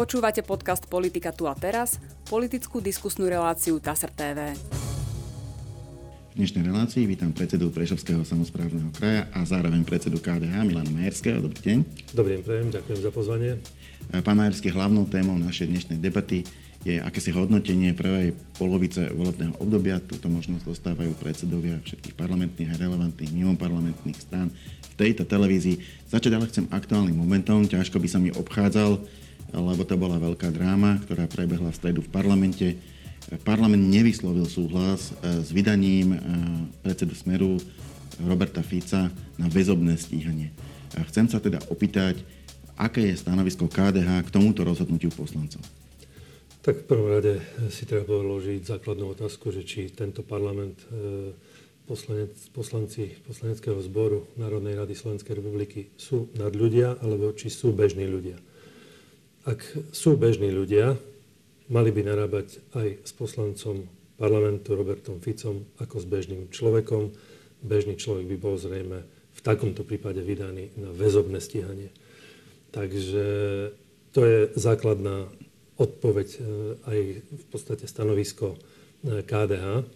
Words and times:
Počúvate 0.00 0.40
podcast 0.40 0.88
Politika 0.88 1.28
tu 1.28 1.44
a 1.44 1.52
teraz, 1.52 2.00
politickú 2.24 2.80
diskusnú 2.80 3.28
reláciu 3.28 3.76
TASR 3.76 4.08
TV. 4.08 4.56
V 6.32 6.34
dnešnej 6.40 6.64
relácii 6.64 7.04
vítam 7.04 7.28
predsedu 7.36 7.68
Prešovského 7.68 8.24
samozprávneho 8.24 8.88
kraja 8.96 9.28
a 9.28 9.44
zároveň 9.44 9.84
predsedu 9.84 10.16
KDH 10.16 10.64
Milana 10.64 10.88
Majerského. 10.88 11.44
Dobrý 11.44 11.60
deň. 11.60 11.78
Dobrý 12.16 12.32
deň, 12.32 12.42
prejem, 12.48 12.68
ďakujem 12.72 13.00
za 13.04 13.10
pozvanie. 13.12 13.60
Pán 14.24 14.40
Majerský, 14.40 14.72
hlavnou 14.72 15.04
témou 15.04 15.36
našej 15.36 15.68
dnešnej 15.68 16.00
debaty 16.00 16.48
je 16.80 16.96
akési 16.96 17.28
hodnotenie 17.36 17.92
prvej 17.92 18.32
polovice 18.56 19.04
volebného 19.12 19.52
obdobia. 19.60 20.00
Túto 20.00 20.32
možnosť 20.32 20.64
dostávajú 20.64 21.12
predsedovia 21.20 21.76
všetkých 21.84 22.16
parlamentných 22.16 22.72
a 22.72 22.80
relevantných 22.88 23.36
mimoparlamentných 23.36 24.16
strán 24.16 24.48
v 24.80 24.94
tejto 24.96 25.28
televízii. 25.28 26.08
Začať 26.08 26.40
ale 26.40 26.48
chcem 26.48 26.64
aktuálnym 26.72 27.20
momentom. 27.20 27.68
Ťažko 27.68 28.00
by 28.00 28.08
sa 28.08 28.16
mi 28.16 28.32
obchádzal, 28.32 28.96
lebo 29.54 29.82
to 29.82 29.98
bola 29.98 30.18
veľká 30.22 30.50
dráma, 30.54 31.02
ktorá 31.02 31.26
prebehla 31.26 31.74
v 31.74 31.78
stredu 31.78 32.00
v 32.06 32.10
parlamente. 32.10 32.78
Parlament 33.42 33.82
nevyslovil 33.82 34.46
súhlas 34.46 35.14
e, 35.22 35.42
s 35.42 35.50
vydaním 35.54 36.14
e, 36.14 36.18
predsedu 36.82 37.14
Smeru 37.14 37.58
Roberta 38.22 38.62
Fica 38.62 39.10
na 39.38 39.46
väzobné 39.46 39.96
stíhanie. 39.96 40.50
Chcem 40.90 41.30
sa 41.30 41.38
teda 41.38 41.62
opýtať, 41.70 42.20
aké 42.74 43.12
je 43.12 43.14
stanovisko 43.14 43.70
KDH 43.70 44.26
k 44.26 44.32
tomuto 44.34 44.66
rozhodnutiu 44.66 45.14
poslancov. 45.14 45.62
Tak 46.60 46.84
v 46.84 46.88
prvom 46.92 47.08
rade 47.08 47.40
si 47.72 47.88
treba 47.88 48.04
položiť 48.04 48.60
základnú 48.68 49.16
otázku, 49.16 49.48
že 49.48 49.64
či 49.64 49.88
tento 49.88 50.20
parlament, 50.20 50.76
e, 50.92 51.32
poslanec, 51.88 52.36
poslanci 52.52 53.16
poslaneckého 53.24 53.80
zboru 53.80 54.28
Národnej 54.36 54.76
rady 54.76 54.92
Slovenskej 54.92 55.40
republiky 55.40 55.88
sú 55.96 56.28
nad 56.36 56.52
ľudia, 56.52 57.00
alebo 57.00 57.32
či 57.32 57.48
sú 57.48 57.72
bežní 57.72 58.04
ľudia. 58.04 58.36
Ak 59.48 59.64
sú 59.96 60.20
bežní 60.20 60.52
ľudia, 60.52 61.00
mali 61.72 61.88
by 61.88 62.04
narábať 62.04 62.60
aj 62.76 62.88
s 63.08 63.12
poslancom 63.16 63.88
parlamentu 64.20 64.76
Robertom 64.76 65.16
Ficom 65.24 65.64
ako 65.80 65.96
s 65.96 66.06
bežným 66.06 66.52
človekom. 66.52 67.08
Bežný 67.64 67.96
človek 67.96 68.28
by 68.28 68.36
bol 68.36 68.60
zrejme 68.60 69.00
v 69.32 69.40
takomto 69.40 69.80
prípade 69.80 70.20
vydaný 70.20 70.76
na 70.76 70.92
väzobné 70.92 71.40
stíhanie. 71.40 71.88
Takže 72.68 73.24
to 74.12 74.20
je 74.28 74.38
základná 74.60 75.24
odpoveď 75.80 76.28
e, 76.36 76.40
aj 76.84 76.98
v 77.24 77.44
podstate 77.48 77.88
stanovisko 77.88 78.54
e, 78.54 79.24
KDH. 79.24 79.88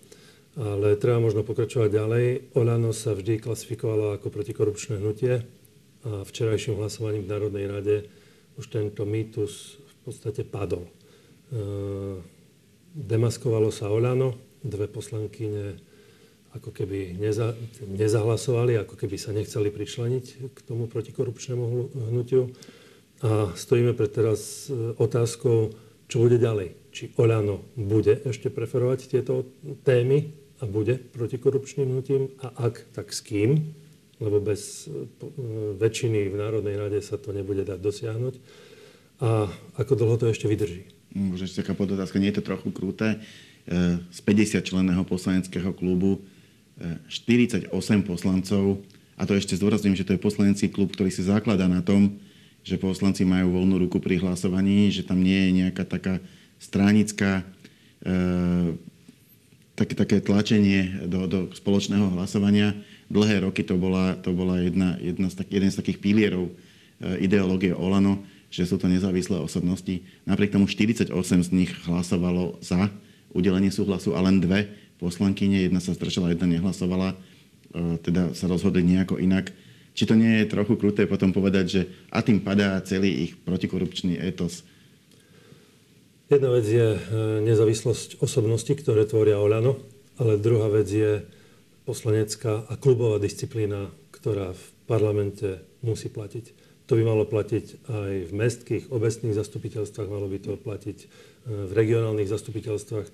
Ale 0.55 0.97
treba 0.97 1.19
možno 1.19 1.45
pokračovať 1.45 1.91
ďalej. 1.93 2.27
Olano 2.57 2.95
sa 2.95 3.13
vždy 3.13 3.43
klasifikovalo 3.43 4.17
ako 4.17 4.31
protikorupčné 4.31 5.03
hnutie 5.03 5.43
a 6.07 6.23
včerajším 6.23 6.79
hlasovaním 6.79 7.27
v 7.27 7.33
Národnej 7.35 7.67
rade 7.67 7.97
už 8.59 8.67
tento 8.71 9.03
mýtus 9.03 9.79
v 9.79 9.95
podstate 10.07 10.43
padol. 10.47 10.87
E, 10.87 10.91
demaskovalo 12.95 13.75
sa 13.75 13.91
Olano, 13.91 14.39
dve 14.63 14.87
poslankyne 14.87 15.79
ako 16.55 16.71
keby 16.71 17.19
neza, 17.19 17.53
nezahlasovali, 17.83 18.79
ako 18.79 18.95
keby 18.95 19.19
sa 19.19 19.35
nechceli 19.35 19.75
pričleniť 19.75 20.55
k 20.55 20.59
tomu 20.63 20.87
protikorupčnému 20.87 21.65
hnutiu. 22.15 22.55
A 23.27 23.51
stojíme 23.59 23.97
pred 23.99 24.11
teraz 24.15 24.71
e, 24.71 24.95
otázkou, 24.95 25.75
čo 26.07 26.17
bude 26.23 26.39
ďalej. 26.39 26.79
Či 26.95 27.11
Oľano 27.19 27.67
bude 27.75 28.23
ešte 28.23 28.55
preferovať 28.55 29.11
tieto 29.11 29.51
témy 29.83 30.31
a 30.63 30.69
bude 30.71 31.01
protikorupčným 31.01 31.91
hnutím 31.91 32.31
a 32.39 32.71
ak, 32.71 32.87
tak 32.95 33.11
s 33.11 33.19
kým, 33.27 33.75
lebo 34.25 34.41
bez 34.41 34.89
e, 34.89 35.05
e, 35.05 35.29
väčšiny 35.77 36.33
v 36.33 36.37
Národnej 36.41 36.81
rade 36.81 36.99
sa 37.05 37.21
to 37.21 37.37
nebude 37.37 37.69
dať 37.69 37.79
dosiahnuť. 37.79 38.35
A 39.23 39.47
ako 39.79 39.93
dlho 39.95 40.17
to 40.19 40.27
ešte 40.33 40.49
vydrží? 40.49 40.91
Možno 41.15 41.47
ešte 41.47 41.63
taká 41.63 41.79
podotázka, 41.79 42.19
nie 42.19 42.33
je 42.35 42.43
to 42.43 42.49
trochu 42.51 42.75
krúte. 42.75 43.23
Z 44.11 44.19
50 44.27 44.59
členného 44.67 45.07
poslaneckého 45.07 45.71
klubu 45.71 46.19
48 47.07 47.71
poslancov, 48.03 48.83
a 49.15 49.23
to 49.23 49.39
ešte 49.39 49.55
zdôrazňujem, 49.55 49.95
že 49.95 50.05
to 50.05 50.19
je 50.19 50.21
poslanecký 50.21 50.67
klub, 50.75 50.91
ktorý 50.91 51.15
si 51.15 51.23
zakladá 51.23 51.71
na 51.71 51.81
tom, 51.81 52.19
že 52.67 52.81
poslanci 52.81 53.23
majú 53.23 53.61
voľnú 53.61 53.87
ruku 53.87 54.03
pri 54.03 54.19
hlasovaní, 54.19 54.91
že 54.91 55.07
tam 55.07 55.23
nie 55.23 55.37
je 55.37 55.51
nejaká 55.63 55.85
taká 55.87 56.19
stranická 56.59 57.47
e, 58.01 58.75
také, 59.77 59.95
také 59.95 60.17
tlačenie 60.25 61.07
do, 61.07 61.29
do 61.29 61.39
spoločného 61.53 62.17
hlasovania. 62.17 62.73
Dlhé 63.15 63.47
roky 63.47 63.63
to 63.63 63.79
bola, 63.79 64.19
to 64.19 64.35
bola 64.35 64.59
jedna, 64.59 64.99
jedna 64.99 65.31
z 65.31 65.39
tak, 65.39 65.47
jeden 65.55 65.71
z 65.71 65.79
takých 65.79 66.03
pilierov 66.03 66.51
e, 66.51 66.53
ideológie 67.23 67.71
Olano, 67.71 68.27
že 68.51 68.67
sú 68.67 68.75
to 68.75 68.91
nezávislé 68.91 69.39
osobnosti. 69.39 70.03
Napriek 70.27 70.51
tomu 70.51 70.67
48 70.67 71.15
z 71.15 71.51
nich 71.55 71.71
hlasovalo 71.87 72.59
za 72.59 72.91
udelenie 73.31 73.71
súhlasu 73.71 74.19
a 74.19 74.21
len 74.23 74.43
dve 74.43 74.67
poslankyne, 74.99 75.67
jedna 75.67 75.79
sa 75.79 75.95
zdržala, 75.95 76.35
jedna 76.35 76.59
nehlasovala, 76.59 77.15
e, 77.15 77.17
teda 78.03 78.35
sa 78.35 78.51
rozhodli 78.51 78.83
nejako 78.83 79.23
inak. 79.23 79.55
Či 79.95 80.11
to 80.11 80.19
nie 80.19 80.43
je 80.43 80.51
trochu 80.51 80.75
kruté 80.75 81.07
potom 81.07 81.31
povedať, 81.31 81.65
že 81.71 81.81
a 82.11 82.19
tým 82.19 82.43
padá 82.43 82.83
celý 82.83 83.31
ich 83.31 83.33
protikorupčný 83.47 84.19
étos? 84.19 84.67
Jedna 86.27 86.51
vec 86.51 86.67
je 86.67 86.89
e, 86.95 86.99
nezávislosť 87.47 88.19
osobností, 88.19 88.75
ktoré 88.75 89.07
tvoria 89.07 89.39
Oľano, 89.39 89.79
ale 90.19 90.35
druhá 90.35 90.67
vec 90.67 90.91
je 90.91 91.23
poslanecká 91.85 92.65
a 92.69 92.75
klubová 92.81 93.21
disciplína, 93.21 93.93
ktorá 94.13 94.57
v 94.57 94.65
parlamente 94.89 95.61
musí 95.85 96.09
platiť. 96.09 96.65
To 96.89 97.01
by 97.01 97.03
malo 97.05 97.25
platiť 97.25 97.89
aj 97.89 98.13
v 98.29 98.33
mestských, 98.33 98.85
obecných 98.93 99.33
zastupiteľstvách, 99.33 100.09
malo 100.09 100.29
by 100.29 100.39
to 100.41 100.61
platiť 100.61 100.99
e, 101.01 101.07
v 101.69 101.73
regionálnych 101.73 102.29
zastupiteľstvách, 102.29 103.09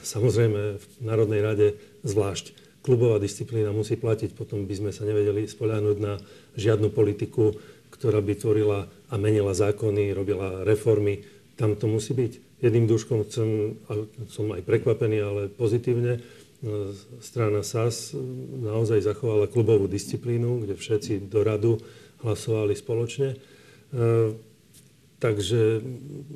samozrejme 0.00 0.78
v 0.78 0.86
Národnej 1.02 1.42
rade 1.42 1.66
zvlášť 2.06 2.54
klubová 2.82 3.18
disciplína 3.18 3.74
musí 3.74 3.98
platiť, 3.98 4.32
potom 4.32 4.64
by 4.64 4.74
sme 4.78 4.90
sa 4.94 5.04
nevedeli 5.04 5.44
spoľahnúť 5.44 5.96
na 5.98 6.16
žiadnu 6.54 6.94
politiku, 6.94 7.52
ktorá 7.92 8.22
by 8.22 8.32
tvorila 8.38 8.88
a 9.10 9.14
menila 9.18 9.52
zákony, 9.52 10.14
robila 10.14 10.62
reformy. 10.62 11.26
Tam 11.58 11.74
to 11.74 11.90
musí 11.90 12.14
byť. 12.14 12.62
Jedným 12.62 12.86
duškom 12.86 13.26
chcem, 13.26 13.78
som 14.30 14.46
aj 14.54 14.62
prekvapený, 14.62 15.18
ale 15.20 15.42
pozitívne, 15.50 16.22
strana 17.22 17.62
SAS 17.62 18.18
naozaj 18.58 19.06
zachovala 19.06 19.46
klubovú 19.46 19.86
disciplínu, 19.86 20.66
kde 20.66 20.74
všetci 20.74 21.30
do 21.30 21.40
radu 21.46 21.72
hlasovali 22.26 22.74
spoločne. 22.74 23.34
E, 23.34 23.36
takže 25.22 25.78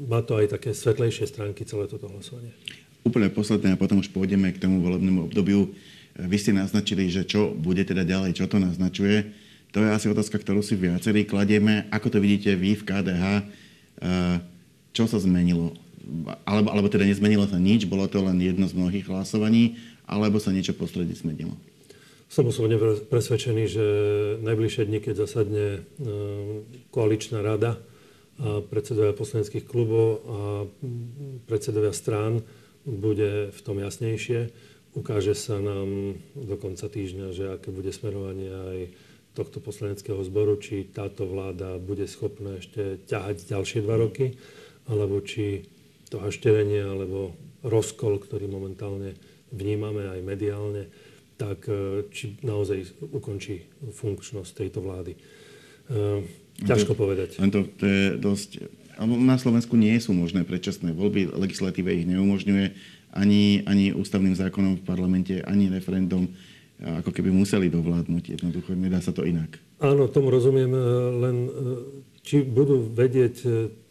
má 0.06 0.22
to 0.22 0.38
aj 0.38 0.54
také 0.58 0.70
svetlejšie 0.70 1.26
stránky 1.26 1.66
celé 1.66 1.90
toto 1.90 2.06
hlasovanie. 2.06 2.54
Úplne 3.02 3.34
posledné 3.34 3.74
a 3.74 3.80
potom 3.80 3.98
už 3.98 4.14
pôjdeme 4.14 4.46
k 4.54 4.62
tomu 4.62 4.78
volebnému 4.78 5.26
obdobiu. 5.26 5.74
Vy 6.14 6.36
ste 6.38 6.54
naznačili, 6.54 7.10
že 7.10 7.26
čo 7.26 7.50
bude 7.50 7.82
teda 7.82 8.06
ďalej, 8.06 8.38
čo 8.38 8.46
to 8.46 8.62
naznačuje. 8.62 9.34
To 9.74 9.80
je 9.80 9.90
asi 9.90 10.06
otázka, 10.06 10.38
ktorú 10.38 10.60
si 10.62 10.76
viacerí 10.76 11.24
kladieme. 11.24 11.88
Ako 11.90 12.12
to 12.12 12.20
vidíte 12.20 12.52
vy 12.54 12.76
v 12.76 12.84
KDH? 12.84 13.24
Čo 14.92 15.08
sa 15.08 15.16
zmenilo? 15.16 15.72
Alebo, 16.44 16.68
alebo 16.68 16.88
teda 16.92 17.08
nezmenilo 17.08 17.48
sa 17.48 17.56
nič, 17.56 17.88
bolo 17.88 18.04
to 18.04 18.20
len 18.20 18.36
jedno 18.36 18.68
z 18.68 18.76
mnohých 18.76 19.08
hlasovaní, 19.08 19.80
alebo 20.12 20.36
sa 20.36 20.52
niečo 20.52 20.76
prostredí 20.76 21.16
zmenilo? 21.16 21.56
Som 22.28 22.48
osobne 22.48 22.80
presvedčený, 23.12 23.64
že 23.68 23.86
najbližšie 24.40 24.88
dni, 24.88 24.98
keď 25.04 25.14
zasadne 25.24 25.66
eh, 25.76 25.82
koaličná 26.92 27.40
rada 27.40 27.80
a 28.42 28.64
predsedovia 28.64 29.12
poslaneckých 29.12 29.68
klubov 29.68 30.24
a 30.24 30.38
predsedovia 31.44 31.92
strán, 31.92 32.40
bude 32.82 33.52
v 33.52 33.60
tom 33.60 33.78
jasnejšie 33.78 34.50
Ukáže 34.92 35.32
sa 35.32 35.56
nám 35.56 36.20
do 36.36 36.56
konca 36.60 36.84
týždňa, 36.84 37.26
že 37.32 37.44
aké 37.56 37.72
bude 37.72 37.88
smerovanie 37.88 38.52
aj 38.52 38.78
tohto 39.32 39.64
poslaneckého 39.64 40.20
zboru, 40.20 40.60
či 40.60 40.84
táto 40.84 41.24
vláda 41.24 41.80
bude 41.80 42.04
schopná 42.04 42.60
ešte 42.60 43.00
ťahať 43.08 43.48
ďalšie 43.48 43.80
dva 43.80 43.96
roky, 43.96 44.36
alebo 44.84 45.24
či 45.24 45.64
to 46.12 46.20
hašterenie 46.20 46.84
alebo 46.84 47.32
rozkol, 47.64 48.20
ktorý 48.20 48.52
momentálne 48.52 49.16
vnímame 49.52 50.08
aj 50.08 50.20
mediálne, 50.24 50.88
tak 51.36 51.68
e, 51.68 52.08
či 52.10 52.40
naozaj 52.42 52.96
ukončí 53.12 53.68
funkčnosť 53.92 54.50
tejto 54.52 54.80
vlády. 54.80 55.12
E, 55.12 55.18
ťažko 56.64 56.92
to, 56.96 56.98
povedať. 56.98 57.28
To, 57.38 57.60
to 57.64 57.84
je 57.84 58.04
dosť... 58.16 58.50
Na 59.02 59.40
Slovensku 59.40 59.74
nie 59.74 59.96
sú 59.98 60.12
možné 60.12 60.44
predčasné 60.44 60.92
voľby, 60.92 61.32
legislatíve 61.32 61.90
ich 61.96 62.06
neumožňuje 62.06 62.66
ani, 63.16 63.64
ani 63.64 63.96
ústavným 63.96 64.36
zákonom 64.36 64.78
v 64.80 64.86
parlamente, 64.86 65.34
ani 65.42 65.72
referendum 65.72 66.28
ako 66.82 67.14
keby 67.14 67.30
museli 67.30 67.70
dovládnuť. 67.70 68.36
Jednoducho 68.36 68.74
nedá 68.74 68.98
sa 68.98 69.14
to 69.14 69.22
inak. 69.22 69.54
Áno, 69.78 70.10
tomu 70.10 70.28
rozumiem, 70.34 70.70
e, 70.70 70.82
len 71.18 71.36
či 72.22 72.46
budú 72.46 72.86
vedieť 72.86 73.36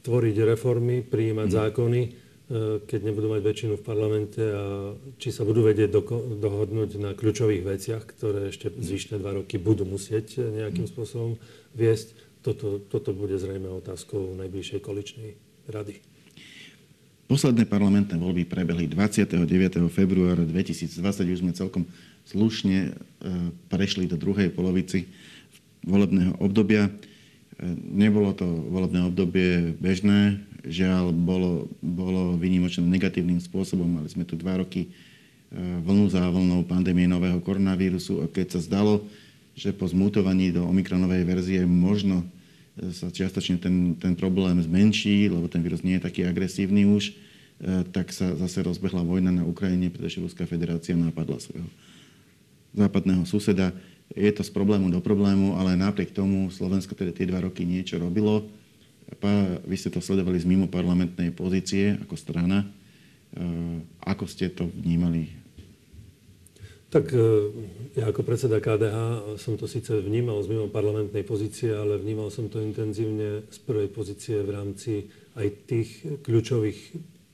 tvoriť 0.02 0.36
reformy, 0.48 1.06
prijímať 1.06 1.50
mm. 1.50 1.56
zákony, 1.56 2.02
keď 2.84 3.00
nebudú 3.00 3.32
mať 3.32 3.42
väčšinu 3.48 3.74
v 3.80 3.84
parlamente 3.86 4.44
a 4.44 4.92
či 5.16 5.32
sa 5.32 5.48
budú 5.48 5.64
vedieť 5.64 5.88
do, 5.88 6.04
dohodnúť 6.36 7.00
na 7.00 7.16
kľúčových 7.16 7.64
veciach, 7.64 8.04
ktoré 8.04 8.52
ešte 8.52 8.68
zvyšné 8.68 9.24
dva 9.24 9.40
roky 9.40 9.56
budú 9.56 9.88
musieť 9.88 10.44
nejakým 10.44 10.84
mm. 10.84 10.92
spôsobom 10.92 11.40
viesť. 11.72 12.12
Toto, 12.44 12.84
toto 12.84 13.16
bude 13.16 13.40
zrejme 13.40 13.72
otázkou 13.72 14.36
najbližšej 14.36 14.80
koaličnej 14.84 15.32
rady. 15.72 16.04
Posledné 17.32 17.64
parlamentné 17.64 18.20
voľby 18.20 18.44
prebehli 18.44 18.92
29. 18.92 19.48
februára 19.88 20.44
2020. 20.44 21.00
Už 21.32 21.40
sme 21.40 21.56
celkom 21.56 21.88
slušne 22.28 22.78
e, 22.84 22.92
prešli 23.72 24.04
do 24.04 24.20
druhej 24.20 24.52
polovici 24.52 25.08
volebného 25.88 26.36
obdobia. 26.44 26.92
E, 27.62 27.78
nebolo 27.78 28.34
to 28.34 28.44
volebné 28.46 29.06
obdobie 29.06 29.78
bežné, 29.78 30.42
žiaľ, 30.66 31.14
bolo, 31.14 31.70
bolo 31.80 32.34
vynimočné 32.42 32.82
negatívnym 32.82 33.38
spôsobom. 33.38 33.86
Mali 33.86 34.10
sme 34.10 34.26
tu 34.26 34.34
dva 34.34 34.58
roky 34.58 34.90
e, 34.90 34.90
vlnu 35.86 36.10
za 36.10 36.26
vlnou 36.26 36.66
pandémie 36.66 37.06
nového 37.06 37.38
koronavírusu 37.38 38.26
a 38.26 38.26
keď 38.26 38.58
sa 38.58 38.66
zdalo, 38.66 39.06
že 39.54 39.70
po 39.70 39.86
zmutovaní 39.86 40.50
do 40.50 40.66
omikronovej 40.66 41.22
verzie 41.22 41.62
možno 41.70 42.26
sa 42.80 43.12
čiastočne 43.12 43.60
ten, 43.60 43.94
ten 44.00 44.16
problém 44.16 44.58
zmenší, 44.64 45.28
lebo 45.28 45.52
ten 45.52 45.60
vírus 45.60 45.84
nie 45.84 46.00
je 46.00 46.08
taký 46.08 46.24
agresívny 46.26 46.88
už, 46.88 47.12
e, 47.12 47.14
tak 47.94 48.10
sa 48.10 48.34
zase 48.40 48.64
rozbehla 48.64 49.06
vojna 49.06 49.30
na 49.30 49.44
Ukrajine, 49.46 49.92
pretože 49.92 50.24
Ruská 50.24 50.48
federácia 50.48 50.98
napadla 50.98 51.38
svojho 51.38 51.68
západného 52.72 53.28
suseda. 53.28 53.76
Je 54.12 54.32
to 54.36 54.44
z 54.44 54.52
problému 54.52 54.92
do 54.92 55.00
problému, 55.00 55.56
ale 55.56 55.80
napriek 55.80 56.12
tomu 56.12 56.52
Slovensko 56.52 56.96
teda 56.96 57.16
tie 57.16 57.28
dva 57.28 57.44
roky 57.44 57.64
niečo 57.64 57.96
robilo. 57.96 58.44
Vy 59.68 59.76
ste 59.76 59.92
to 59.92 60.04
sledovali 60.04 60.40
z 60.40 60.48
mimo 60.48 60.68
parlamentnej 60.72 61.36
pozície 61.36 62.00
ako 62.00 62.16
strana. 62.16 62.64
E, 62.64 62.68
ako 64.08 64.24
ste 64.28 64.52
to 64.52 64.68
vnímali 64.72 65.42
tak 66.92 67.08
e, 67.16 67.24
ja 67.96 68.12
ako 68.12 68.28
predseda 68.28 68.60
KDH 68.60 69.00
som 69.40 69.56
to 69.56 69.64
síce 69.64 69.96
vnímal 69.96 70.44
z 70.44 70.52
mimo 70.52 70.68
parlamentnej 70.68 71.24
pozície, 71.24 71.72
ale 71.72 71.96
vnímal 71.96 72.28
som 72.28 72.52
to 72.52 72.60
intenzívne 72.60 73.48
z 73.48 73.58
prvej 73.64 73.88
pozície 73.96 74.44
v 74.44 74.52
rámci 74.52 75.08
aj 75.40 75.48
tých 75.72 76.04
kľúčových 76.20 76.80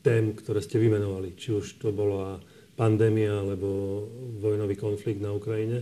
tém, 0.06 0.38
ktoré 0.38 0.62
ste 0.62 0.78
vymenovali. 0.78 1.34
Či 1.34 1.58
už 1.58 1.82
to 1.82 1.90
bola 1.90 2.38
pandémia 2.78 3.42
alebo 3.42 4.06
vojnový 4.38 4.78
konflikt 4.78 5.26
na 5.26 5.34
Ukrajine. 5.34 5.82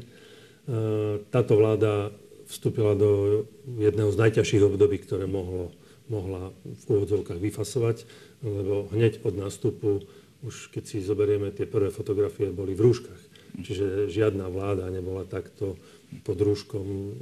E, 0.65 1.23
táto 1.29 1.53
vláda 1.57 2.09
vstúpila 2.45 2.93
do 2.93 3.43
jedného 3.77 4.09
z 4.13 4.21
najťažších 4.21 4.63
období, 4.65 5.01
ktoré 5.01 5.25
mohlo, 5.25 5.73
mohla 6.09 6.53
v 6.63 6.83
úvodzovkách 6.85 7.41
vyfasovať, 7.41 8.05
lebo 8.45 8.89
hneď 8.93 9.25
od 9.25 9.33
nástupu, 9.33 10.05
už 10.45 10.69
keď 10.69 10.83
si 10.85 11.01
zoberieme 11.01 11.49
tie 11.49 11.65
prvé 11.65 11.89
fotografie, 11.89 12.53
boli 12.53 12.77
v 12.77 12.85
rúškach 12.85 13.35
Čiže 13.63 14.11
žiadna 14.11 14.51
vláda 14.51 14.91
nebola 14.91 15.23
takto 15.23 15.79
pod 16.27 16.37
rúškom 16.39 17.15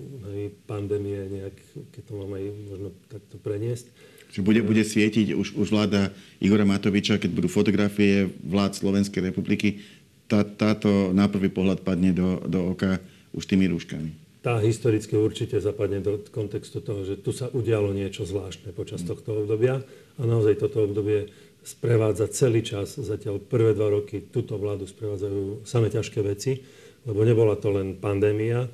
pandémie 0.66 1.30
nejak, 1.30 1.56
keď 1.94 2.02
to 2.10 2.14
mám 2.18 2.34
možno 2.70 2.90
takto 3.10 3.38
preniesť. 3.38 3.90
Čiže 4.34 4.42
bude, 4.42 4.62
bude 4.66 4.82
svietiť 4.82 5.38
už, 5.38 5.54
už 5.54 5.68
vláda 5.70 6.10
Igora 6.42 6.66
Matoviča, 6.66 7.22
keď 7.22 7.32
budú 7.38 7.50
fotografie 7.50 8.34
vlád 8.42 8.82
Slovenskej 8.82 9.30
republiky, 9.30 9.86
tá, 10.26 10.42
táto 10.42 11.14
na 11.14 11.30
prvý 11.30 11.54
pohľad 11.54 11.86
padne 11.86 12.16
do, 12.16 12.42
do 12.50 12.74
oka 12.74 12.98
už 13.34 13.44
tými 13.50 13.68
rúškami. 13.70 14.24
Tá 14.44 14.60
historicky 14.60 15.16
určite 15.16 15.56
zapadne 15.64 16.04
do 16.04 16.20
kontextu 16.20 16.84
toho, 16.84 17.08
že 17.08 17.16
tu 17.16 17.32
sa 17.32 17.48
udialo 17.48 17.96
niečo 17.96 18.28
zvláštne 18.28 18.76
počas 18.76 19.00
tohto 19.08 19.44
obdobia 19.44 19.80
a 20.20 20.22
naozaj 20.22 20.60
toto 20.60 20.84
obdobie 20.84 21.32
sprevádza 21.64 22.28
celý 22.28 22.60
čas, 22.60 23.00
zatiaľ 23.00 23.40
prvé 23.40 23.72
dva 23.72 23.88
roky 23.88 24.20
túto 24.20 24.60
vládu 24.60 24.84
sprevádzajú 24.84 25.64
same 25.64 25.88
ťažké 25.88 26.20
veci, 26.20 26.60
lebo 27.08 27.24
nebola 27.24 27.56
to 27.56 27.72
len 27.72 27.96
pandémia, 27.96 28.68
e, 28.68 28.70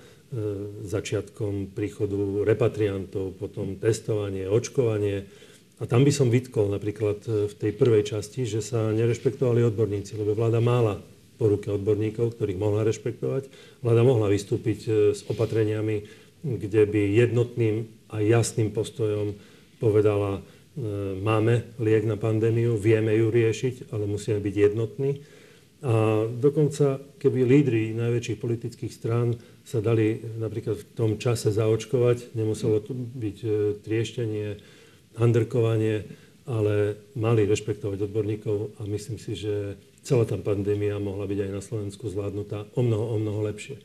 začiatkom 0.89 1.77
príchodu 1.77 2.41
repatriantov, 2.49 3.37
potom 3.37 3.77
testovanie, 3.77 4.49
očkovanie. 4.49 5.29
A 5.79 5.85
tam 5.85 6.01
by 6.01 6.09
som 6.09 6.33
vytkol 6.33 6.73
napríklad 6.73 7.21
e, 7.29 7.45
v 7.45 7.53
tej 7.53 7.71
prvej 7.77 8.09
časti, 8.09 8.49
že 8.49 8.65
sa 8.65 8.89
nerešpektovali 8.89 9.61
odborníci, 9.69 10.17
lebo 10.17 10.33
vláda 10.33 10.57
mala 10.57 10.97
po 11.39 11.47
ruke 11.47 11.71
odborníkov, 11.71 12.35
ktorých 12.35 12.59
mohla 12.59 12.83
rešpektovať. 12.83 13.47
Vláda 13.79 14.03
mohla 14.03 14.27
vystúpiť 14.27 14.79
e, 14.85 14.89
s 15.15 15.23
opatreniami, 15.31 16.03
kde 16.43 16.83
by 16.83 17.01
jednotným 17.15 17.87
a 18.11 18.19
jasným 18.19 18.75
postojom 18.75 19.39
povedala, 19.79 20.43
E, 20.79 21.19
máme 21.19 21.75
liek 21.81 22.07
na 22.07 22.15
pandémiu, 22.15 22.79
vieme 22.79 23.11
ju 23.11 23.27
riešiť, 23.27 23.91
ale 23.91 24.07
musíme 24.07 24.39
byť 24.39 24.55
jednotní. 24.55 25.19
A 25.79 26.27
dokonca, 26.27 26.99
keby 27.19 27.47
lídry 27.47 27.95
najväčších 27.95 28.39
politických 28.39 28.91
strán 28.91 29.35
sa 29.63 29.79
dali 29.79 30.19
napríklad 30.39 30.75
v 30.79 30.87
tom 30.95 31.11
čase 31.19 31.55
zaočkovať, 31.55 32.35
nemuselo 32.35 32.79
to 32.79 32.95
byť 32.95 33.37
e, 33.43 33.49
trieštenie, 33.83 34.47
handrkovanie, 35.19 36.07
ale 36.47 36.95
mali 37.13 37.43
rešpektovať 37.43 38.05
odborníkov 38.07 38.79
a 38.79 38.87
myslím 38.87 39.19
si, 39.19 39.35
že 39.35 39.75
celá 40.09 40.25
tá 40.25 40.41
pandémia 40.41 40.97
mohla 40.97 41.29
byť 41.29 41.39
aj 41.45 41.51
na 41.53 41.61
Slovensku 41.61 42.09
zvládnutá 42.09 42.65
o 42.73 42.81
mnoho, 42.81 43.13
o 43.13 43.17
mnoho 43.21 43.45
lepšie. 43.45 43.77
E, 43.77 43.81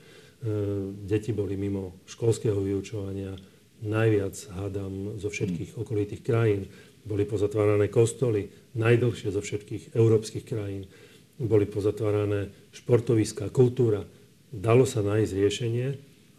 deti 1.05 1.37
boli 1.37 1.53
mimo 1.61 2.01
školského 2.09 2.57
vyučovania, 2.57 3.37
najviac, 3.85 4.33
hádam, 4.57 5.21
zo 5.21 5.29
všetkých 5.29 5.77
okolitých 5.77 6.25
krajín. 6.25 6.73
Boli 7.05 7.29
pozatvárané 7.29 7.93
kostoly, 7.93 8.49
najdlhšie 8.73 9.29
zo 9.37 9.45
všetkých 9.45 9.93
európskych 9.93 10.49
krajín. 10.49 10.89
Boli 11.37 11.69
pozatvárané 11.69 12.49
športoviska, 12.73 13.53
kultúra. 13.53 14.09
Dalo 14.49 14.89
sa 14.89 15.05
nájsť 15.05 15.33
riešenie 15.37 15.89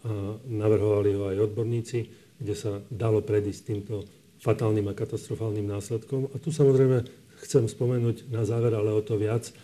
a 0.02 0.34
navrhovali 0.50 1.10
ho 1.14 1.30
aj 1.30 1.46
odborníci, 1.46 1.98
kde 2.42 2.54
sa 2.58 2.82
dalo 2.90 3.22
predísť 3.22 3.62
týmto 3.62 4.02
fatálnym 4.42 4.90
a 4.90 4.98
katastrofálnym 4.98 5.70
následkom. 5.70 6.34
A 6.34 6.42
tu 6.42 6.50
samozrejme 6.50 7.06
chcem 7.46 7.70
spomenúť 7.70 8.26
na 8.34 8.42
záver, 8.42 8.74
ale 8.74 8.90
o 8.90 8.98
to 9.04 9.14
viac, 9.14 9.54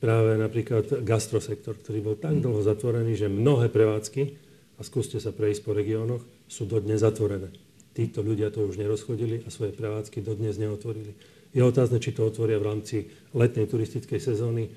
práve 0.00 0.36
napríklad 0.36 1.04
gastrosektor, 1.04 1.76
ktorý 1.80 1.98
bol 2.04 2.16
tak 2.16 2.38
dlho 2.40 2.60
zatvorený, 2.60 3.16
že 3.16 3.32
mnohé 3.32 3.72
prevádzky, 3.72 4.46
a 4.76 4.80
skúste 4.84 5.16
sa 5.16 5.32
prejsť 5.32 5.60
po 5.64 5.72
regiónoch, 5.72 6.22
sú 6.46 6.68
dodnes 6.68 7.00
zatvorené. 7.00 7.48
Títo 7.96 8.20
ľudia 8.20 8.52
to 8.52 8.68
už 8.68 8.76
nerozchodili 8.76 9.40
a 9.44 9.48
svoje 9.48 9.72
prevádzky 9.72 10.20
dodnes 10.20 10.60
neotvorili. 10.60 11.16
Je 11.56 11.64
otázne, 11.64 11.96
či 11.96 12.12
to 12.12 12.28
otvoria 12.28 12.60
v 12.60 12.68
rámci 12.68 12.96
letnej 13.32 13.64
turistickej 13.64 14.20
sezóny, 14.20 14.68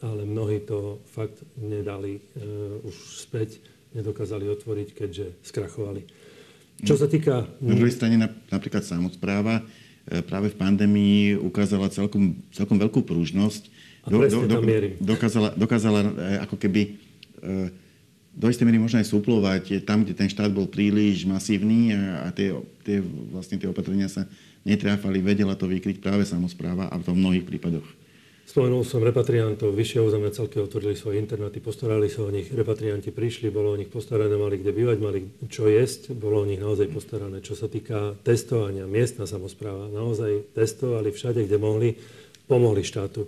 ale 0.00 0.24
mnohí 0.24 0.64
to 0.64 1.04
fakt 1.12 1.44
nedali 1.60 2.16
uh, 2.16 2.80
už 2.88 2.96
späť, 3.28 3.60
nedokázali 3.92 4.48
otvoriť, 4.48 4.88
keďže 4.96 5.26
skrachovali. 5.44 6.08
Čo 6.80 6.96
sa 6.96 7.06
týka... 7.06 7.44
Na 7.60 7.76
druhej 7.76 7.94
strane 7.94 8.16
napríklad 8.48 8.82
samozpráva 8.82 9.62
e, 10.08 10.18
práve 10.24 10.50
v 10.50 10.58
pandémii 10.58 11.38
ukázala 11.38 11.92
celkom, 11.92 12.40
celkom 12.50 12.80
veľkú 12.80 13.06
prúžnosť. 13.06 13.70
Do, 14.02 14.18
do, 14.26 14.38
do, 14.50 14.58
dokázala, 14.98 15.54
dokázala 15.54 16.00
e, 16.02 16.10
ako 16.42 16.58
keby 16.58 16.98
do 18.32 18.46
istej 18.48 18.64
miery 18.64 18.80
možno 18.80 19.02
aj 19.02 19.12
suplovať 19.12 19.84
tam, 19.84 20.06
kde 20.06 20.16
ten 20.16 20.28
štát 20.30 20.48
bol 20.48 20.64
príliš 20.64 21.28
masívny 21.28 21.92
a, 21.92 22.26
a 22.26 22.28
tie, 22.32 22.56
tie, 22.80 23.04
vlastne 23.04 23.60
tie 23.60 23.68
opatrenia 23.68 24.08
sa 24.08 24.24
netráfali, 24.64 25.20
vedela 25.20 25.52
to 25.58 25.68
vykryť 25.68 26.00
práve 26.00 26.24
samozpráva 26.24 26.88
a 26.88 26.96
to 27.02 27.12
v 27.12 27.20
mnohých 27.20 27.44
prípadoch. 27.44 27.84
Spomenul 28.42 28.84
som 28.84 29.00
repatriantov, 29.00 29.72
vyššie 29.72 30.02
územné 30.02 30.28
celky 30.34 30.60
otvorili 30.60 30.92
svoje 30.92 31.22
internáty, 31.22 31.62
postarali 31.62 32.10
sa 32.10 32.26
o 32.26 32.30
nich, 32.34 32.50
repatrianti 32.52 33.08
prišli, 33.08 33.48
bolo 33.48 33.72
o 33.72 33.80
nich 33.80 33.88
postarané, 33.88 34.34
mali 34.34 34.60
kde 34.60 34.76
bývať, 34.76 34.98
mali 34.98 35.18
čo 35.48 35.70
jesť, 35.70 36.12
bolo 36.12 36.42
o 36.42 36.48
nich 36.48 36.60
naozaj 36.60 36.90
postarané. 36.90 37.40
Čo 37.40 37.56
sa 37.56 37.70
týka 37.70 38.18
testovania, 38.26 38.84
miestna 38.84 39.24
samozpráva 39.24 39.88
naozaj 39.88 40.52
testovali 40.52 41.14
všade, 41.14 41.48
kde 41.48 41.56
mohli, 41.56 41.96
pomohli 42.44 42.82
štátu 42.84 43.24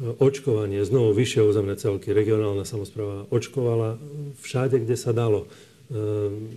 očkovanie, 0.00 0.82
znovu 0.82 1.12
vyššie 1.12 1.40
územné 1.44 1.76
celky, 1.76 2.10
regionálna 2.16 2.64
samozpráva 2.64 3.28
očkovala 3.28 4.00
všade, 4.40 4.82
kde 4.82 4.96
sa 4.96 5.12
dalo. 5.12 5.46
E, 5.46 5.48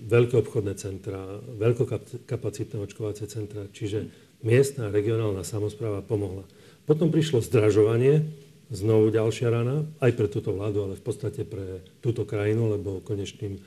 veľké 0.07 0.39
obchodné 0.39 0.73
centra, 0.79 1.19
veľkokapacitné 1.59 2.77
očkovacie 2.79 3.27
centra, 3.27 3.67
čiže 3.75 4.07
miestna 4.41 4.87
regionálna 4.87 5.43
samozpráva 5.43 5.99
pomohla. 5.99 6.47
Potom 6.87 7.11
prišlo 7.11 7.43
zdražovanie, 7.43 8.23
znovu 8.71 9.11
ďalšia 9.11 9.51
rana, 9.51 9.85
aj 10.01 10.11
pre 10.15 10.27
túto 10.31 10.55
vládu, 10.55 10.87
ale 10.87 10.93
v 10.97 11.03
podstate 11.03 11.43
pre 11.43 11.85
túto 11.99 12.23
krajinu, 12.25 12.79
lebo 12.79 13.03
konečným 13.03 13.59
e, 13.59 13.61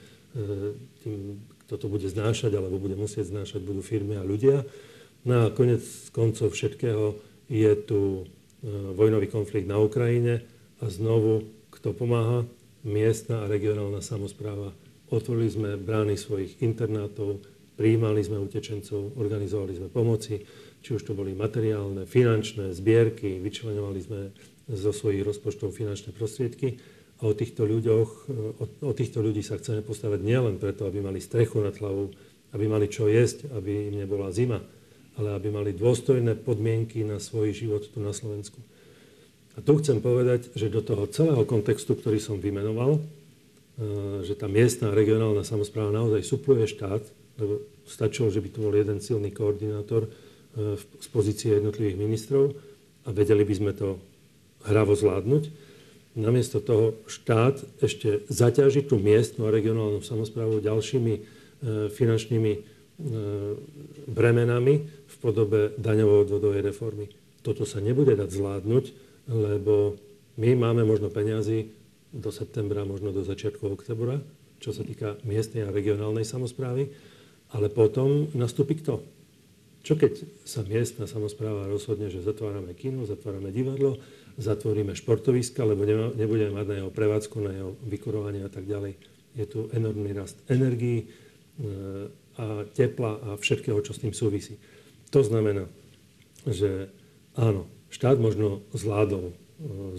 tým, 1.05 1.45
kto 1.69 1.75
to 1.77 1.87
bude 1.93 2.09
znášať, 2.09 2.57
alebo 2.57 2.81
bude 2.81 2.97
musieť 2.97 3.31
znášať, 3.31 3.61
budú 3.63 3.85
firmy 3.85 4.17
a 4.17 4.25
ľudia. 4.25 4.65
No 5.29 5.47
a 5.47 5.53
konec 5.53 5.85
koncov 6.17 6.57
všetkého 6.57 7.21
je 7.53 7.73
tu 7.85 8.25
vojnový 8.67 9.31
konflikt 9.31 9.71
na 9.71 9.79
Ukrajine 9.79 10.43
a 10.83 10.91
znovu, 10.91 11.47
kto 11.71 11.95
pomáha? 11.95 12.47
Miestna 12.87 13.45
a 13.45 13.51
regionálna 13.51 13.99
samozpráva. 14.01 14.71
Otvorili 15.11 15.51
sme 15.51 15.71
brány 15.75 16.15
svojich 16.15 16.63
internátov, 16.63 17.43
prijímali 17.75 18.23
sme 18.23 18.39
utečencov, 18.39 19.19
organizovali 19.19 19.73
sme 19.79 19.89
pomoci, 19.91 20.43
či 20.79 20.95
už 20.95 21.03
to 21.03 21.13
boli 21.15 21.35
materiálne, 21.35 22.07
finančné, 22.07 22.71
zbierky, 22.75 23.43
vyčlenovali 23.43 24.01
sme 24.03 24.21
zo 24.69 24.93
svojich 24.95 25.27
rozpočtov 25.27 25.75
finančné 25.75 26.15
prostriedky 26.15 26.79
a 27.19 27.27
o 27.27 27.35
týchto, 27.35 27.67
ľuďoch, 27.67 28.11
o, 28.63 28.65
o 28.85 28.93
týchto 28.95 29.19
ľudí 29.19 29.43
sa 29.43 29.59
chceme 29.59 29.83
postavať 29.83 30.21
nielen 30.23 30.61
preto, 30.61 30.87
aby 30.87 31.03
mali 31.03 31.19
strechu 31.19 31.59
nad 31.59 31.75
hlavou, 31.75 32.15
aby 32.55 32.65
mali 32.71 32.87
čo 32.87 33.11
jesť, 33.11 33.51
aby 33.59 33.91
im 33.91 34.07
nebola 34.07 34.31
zima, 34.31 34.63
ale 35.19 35.35
aby 35.35 35.51
mali 35.51 35.71
dôstojné 35.75 36.39
podmienky 36.39 37.03
na 37.03 37.19
svoj 37.19 37.51
život 37.51 37.83
tu 37.91 37.99
na 37.99 38.15
Slovensku. 38.15 38.63
A 39.59 39.61
tu 39.61 39.75
chcem 39.83 39.99
povedať, 39.99 40.55
že 40.55 40.71
do 40.71 40.79
toho 40.79 41.11
celého 41.11 41.43
kontextu, 41.43 41.99
ktorý 41.99 42.23
som 42.23 42.39
vymenoval, 42.39 42.97
e, 42.97 43.01
že 44.23 44.39
tá 44.39 44.47
miestna 44.47 44.95
a 44.95 44.99
regionálna 44.99 45.43
samozpráva 45.43 45.91
naozaj 45.91 46.23
supluje 46.23 46.71
štát, 46.71 47.03
lebo 47.43 47.67
stačilo, 47.83 48.31
že 48.31 48.39
by 48.39 48.49
tu 48.55 48.59
bol 48.63 48.71
jeden 48.71 49.03
silný 49.03 49.35
koordinátor 49.35 50.07
e, 50.07 50.11
z 50.79 51.07
pozície 51.11 51.59
jednotlivých 51.59 51.99
ministrov 51.99 52.55
a 53.03 53.11
vedeli 53.11 53.43
by 53.43 53.55
sme 53.59 53.73
to 53.75 53.99
hravo 54.71 54.95
zvládnuť. 54.95 55.51
Namiesto 56.15 56.63
toho 56.63 56.95
štát 57.11 57.59
ešte 57.83 58.27
zaťaží 58.31 58.87
tú 58.87 58.99
miestnu 58.99 59.51
a 59.51 59.55
regionálnu 59.55 60.07
samozprávu 60.07 60.63
ďalšími 60.63 61.15
e, 61.15 61.21
finančnými 61.91 62.78
bremenami 64.11 64.75
v 64.91 65.17
podobe 65.23 65.73
daňovo-odvodovej 65.79 66.63
reformy. 66.67 67.07
Toto 67.47 67.63
sa 67.63 67.79
nebude 67.79 68.19
dať 68.19 68.29
zvládnuť, 68.35 68.85
lebo 69.31 69.95
my 70.39 70.51
máme 70.59 70.83
možno 70.83 71.07
peniazy 71.07 71.71
do 72.11 72.35
septembra, 72.35 72.89
možno 72.89 73.15
do 73.15 73.23
začiatku 73.23 73.71
oktobra, 73.71 74.19
čo 74.59 74.75
sa 74.75 74.83
týka 74.83 75.21
miestnej 75.23 75.67
a 75.67 75.75
regionálnej 75.75 76.27
samozprávy, 76.27 76.91
ale 77.55 77.71
potom 77.71 78.27
nastúpi 78.35 78.75
kto? 78.83 79.01
Čo 79.87 79.95
keď 79.95 80.27
sa 80.43 80.67
miestna 80.67 81.07
samozpráva 81.07 81.71
rozhodne, 81.71 82.11
že 82.11 82.21
zatvárame 82.21 82.75
kino, 82.75 83.07
zatvárame 83.07 83.55
divadlo, 83.55 84.03
zatvoríme 84.37 84.93
športoviska, 84.99 85.63
lebo 85.63 85.87
nebudeme 86.13 86.59
mať 86.59 86.67
na 86.67 86.77
jeho 86.83 86.91
prevádzku, 86.91 87.37
na 87.39 87.53
jeho 87.55 87.71
vykurovanie 87.87 88.43
a 88.43 88.51
tak 88.51 88.67
ďalej. 88.67 88.99
Je 89.39 89.47
tu 89.47 89.71
enormný 89.71 90.11
rast 90.19 90.35
energií 90.51 91.07
e, 91.07 91.07
a 92.39 92.65
tepla 92.71 93.19
a 93.19 93.29
všetkého, 93.35 93.83
čo 93.83 93.93
s 93.93 94.01
tým 94.01 94.15
súvisí. 94.15 94.57
To 95.11 95.27
znamená, 95.27 95.67
že 96.47 96.89
áno, 97.35 97.67
Štát 97.89 98.21
možno 98.21 98.61
zvládol 98.77 99.33
e, 99.33 99.35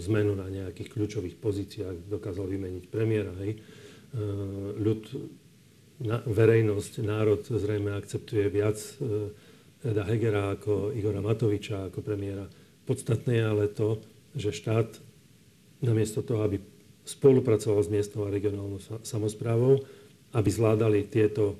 zmenu 0.06 0.38
na 0.38 0.46
nejakých 0.46 0.94
kľúčových 0.94 1.36
pozíciách, 1.42 2.06
dokázal 2.06 2.46
vymeniť 2.46 2.84
premiéra, 2.86 3.34
hej. 3.42 3.58
E, 3.58 3.60
ľud, 4.78 5.02
verejnosť, 6.30 7.02
národ 7.02 7.42
zrejme 7.42 7.90
akceptuje 7.98 8.46
viac 8.46 8.78
e, 8.78 9.34
Eda 9.82 10.06
Hegera 10.06 10.54
ako 10.54 10.94
Igora 10.94 11.18
Matoviča 11.18 11.90
ako 11.90 11.98
premiéra. 11.98 12.46
Podstatné 12.86 13.42
je 13.42 13.44
ale 13.44 13.66
to, 13.66 13.98
že 14.38 14.54
štát 14.54 14.86
namiesto 15.82 16.22
toho, 16.22 16.46
aby 16.46 16.62
spolupracoval 17.02 17.82
s 17.82 17.90
miestnou 17.90 18.30
a 18.30 18.34
regionálnou 18.34 18.78
samozprávou, 19.02 19.82
aby 20.30 20.46
zvládali 20.46 21.10
tieto 21.10 21.58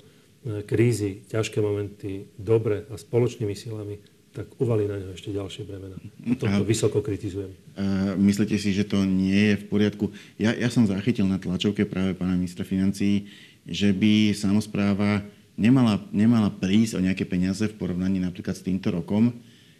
krízy, 0.65 1.21
ťažké 1.29 1.61
momenty 1.61 2.29
dobre 2.33 2.89
a 2.89 2.97
spoločnými 2.97 3.53
silami, 3.53 4.01
tak 4.31 4.47
uvali 4.63 4.87
na 4.87 4.95
ňo 4.95 5.11
ešte 5.11 5.35
ďalšie 5.35 5.67
bremena. 5.67 5.99
Toto 6.39 6.63
vysoko 6.63 7.03
kritizujem. 7.03 7.51
A 7.75 8.15
myslíte 8.15 8.55
si, 8.55 8.71
že 8.71 8.87
to 8.87 9.03
nie 9.03 9.53
je 9.53 9.55
v 9.59 9.65
poriadku? 9.67 10.07
Ja, 10.39 10.55
ja 10.55 10.71
som 10.71 10.87
zachytil 10.87 11.27
na 11.27 11.35
tlačovke 11.35 11.83
práve 11.83 12.15
pána 12.15 12.39
ministra 12.39 12.63
financí, 12.63 13.27
že 13.67 13.91
by 13.91 14.31
samozpráva 14.31 15.27
nemala, 15.59 15.99
nemala 16.15 16.47
prísť 16.47 16.97
o 16.97 17.03
nejaké 17.03 17.27
peniaze 17.27 17.67
v 17.67 17.75
porovnaní 17.75 18.23
napríklad 18.23 18.55
s 18.55 18.63
týmto 18.63 18.89
rokom, 18.89 19.35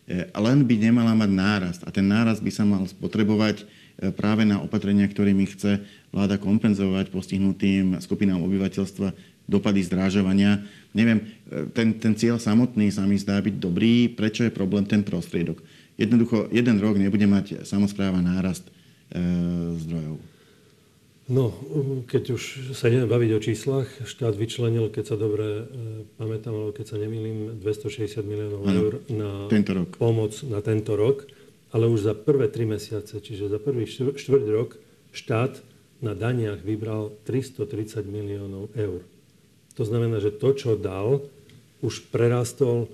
e, 0.06 0.28
len 0.28 0.68
by 0.68 0.76
nemala 0.76 1.16
mať 1.16 1.32
nárast. 1.32 1.82
A 1.88 1.90
ten 1.90 2.04
nárast 2.04 2.44
by 2.44 2.52
sa 2.52 2.68
mal 2.68 2.84
spotrebovať 2.84 3.64
e, 3.64 3.66
práve 4.12 4.44
na 4.44 4.60
opatrenia, 4.60 5.08
ktorými 5.08 5.48
chce 5.48 5.80
vláda 6.12 6.36
kompenzovať 6.36 7.08
postihnutým 7.08 8.04
skupinám 8.04 8.44
obyvateľstva 8.44 9.31
dopady 9.50 9.84
zdrážovania 9.84 10.64
neviem, 10.92 11.24
e, 11.48 11.72
ten, 11.72 11.96
ten 11.96 12.14
cieľ 12.16 12.38
samotný 12.38 12.92
sa 12.92 13.08
mi 13.08 13.16
zdá 13.16 13.40
byť 13.40 13.56
dobrý. 13.58 14.12
Prečo 14.12 14.48
je 14.48 14.52
problém 14.52 14.84
ten 14.84 15.04
prostriedok? 15.04 15.64
Jednoducho, 15.96 16.52
jeden 16.52 16.80
rok 16.80 16.98
nebude 17.00 17.28
mať 17.28 17.64
samozpráva 17.64 18.20
nárast 18.20 18.68
e, 18.68 18.72
zdrojov. 19.80 20.18
No, 21.32 21.56
keď 22.12 22.36
už 22.36 22.76
sa 22.76 22.92
ideme 22.92 23.08
baviť 23.08 23.32
o 23.32 23.40
číslach, 23.40 23.88
štát 24.04 24.36
vyčlenil, 24.36 24.92
keď 24.92 25.16
sa 25.16 25.16
dobre 25.16 25.48
e, 25.48 25.64
pamätám, 26.20 26.52
alebo 26.52 26.76
keď 26.76 26.86
sa 26.92 26.98
nemýlim, 27.00 27.62
260 27.62 28.20
miliónov 28.28 28.62
ano, 28.68 28.76
eur 28.76 28.94
na 29.08 29.32
tento 29.48 29.72
rok. 29.72 29.96
pomoc 29.96 30.36
na 30.44 30.60
tento 30.60 31.00
rok, 31.00 31.24
ale 31.72 31.88
už 31.88 32.04
za 32.04 32.14
prvé 32.18 32.52
tri 32.52 32.68
mesiace, 32.68 33.24
čiže 33.24 33.48
za 33.48 33.64
prvý 33.64 33.88
štvrť 33.88 34.46
rok, 34.52 34.76
štát 35.16 35.64
na 36.04 36.18
daniach 36.18 36.60
vybral 36.66 37.16
330 37.24 38.04
miliónov 38.12 38.74
eur. 38.76 39.06
To 39.80 39.84
znamená, 39.88 40.20
že 40.20 40.36
to, 40.36 40.52
čo 40.56 40.76
dal, 40.76 41.24
už 41.82 42.12
prerastol 42.14 42.92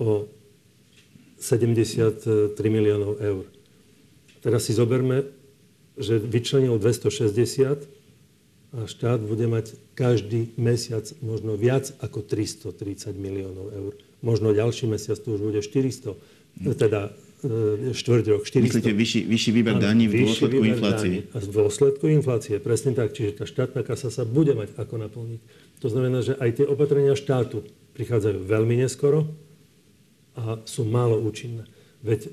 o 0.00 0.30
73 1.40 2.56
miliónov 2.56 3.16
eur. 3.20 3.44
Teraz 4.40 4.68
si 4.68 4.72
zoberme, 4.72 5.28
že 6.00 6.16
vyčlenil 6.16 6.80
260 6.80 7.88
a 8.70 8.86
štát 8.86 9.20
bude 9.20 9.50
mať 9.50 9.74
každý 9.98 10.54
mesiac 10.54 11.04
možno 11.20 11.58
viac 11.58 11.90
ako 11.98 12.22
330 12.22 13.12
miliónov 13.18 13.66
eur. 13.74 13.92
Možno 14.22 14.54
ďalší 14.54 14.86
mesiac 14.86 15.18
to 15.18 15.36
už 15.36 15.40
bude 15.42 15.60
400, 15.60 16.14
teda 16.78 17.10
e, 17.42 17.90
štvrť 17.90 18.24
rok, 18.30 18.42
400. 18.46 18.60
Myslíte 18.62 18.92
vyšší, 18.94 19.20
vyšší 19.26 19.50
výber 19.50 19.76
daní 19.80 20.06
v 20.06 20.28
dôsledku 20.28 20.62
inflácie? 20.62 21.26
A 21.34 21.38
v 21.40 21.48
dôsledku 21.50 22.04
inflácie, 22.06 22.56
presne 22.62 22.94
tak. 22.94 23.16
Čiže 23.16 23.42
tá 23.42 23.44
štátna 23.48 23.80
kasa 23.82 24.12
sa 24.12 24.22
bude 24.22 24.54
mať 24.54 24.76
ako 24.78 24.94
naplniť. 25.02 25.40
To 25.80 25.88
znamená, 25.88 26.20
že 26.20 26.36
aj 26.36 26.60
tie 26.60 26.66
opatrenia 26.68 27.16
štátu 27.16 27.64
prichádzajú 27.96 28.44
veľmi 28.44 28.84
neskoro 28.84 29.28
a 30.36 30.60
sú 30.64 30.84
málo 30.86 31.20
účinné. 31.20 31.64
Veď 32.00 32.32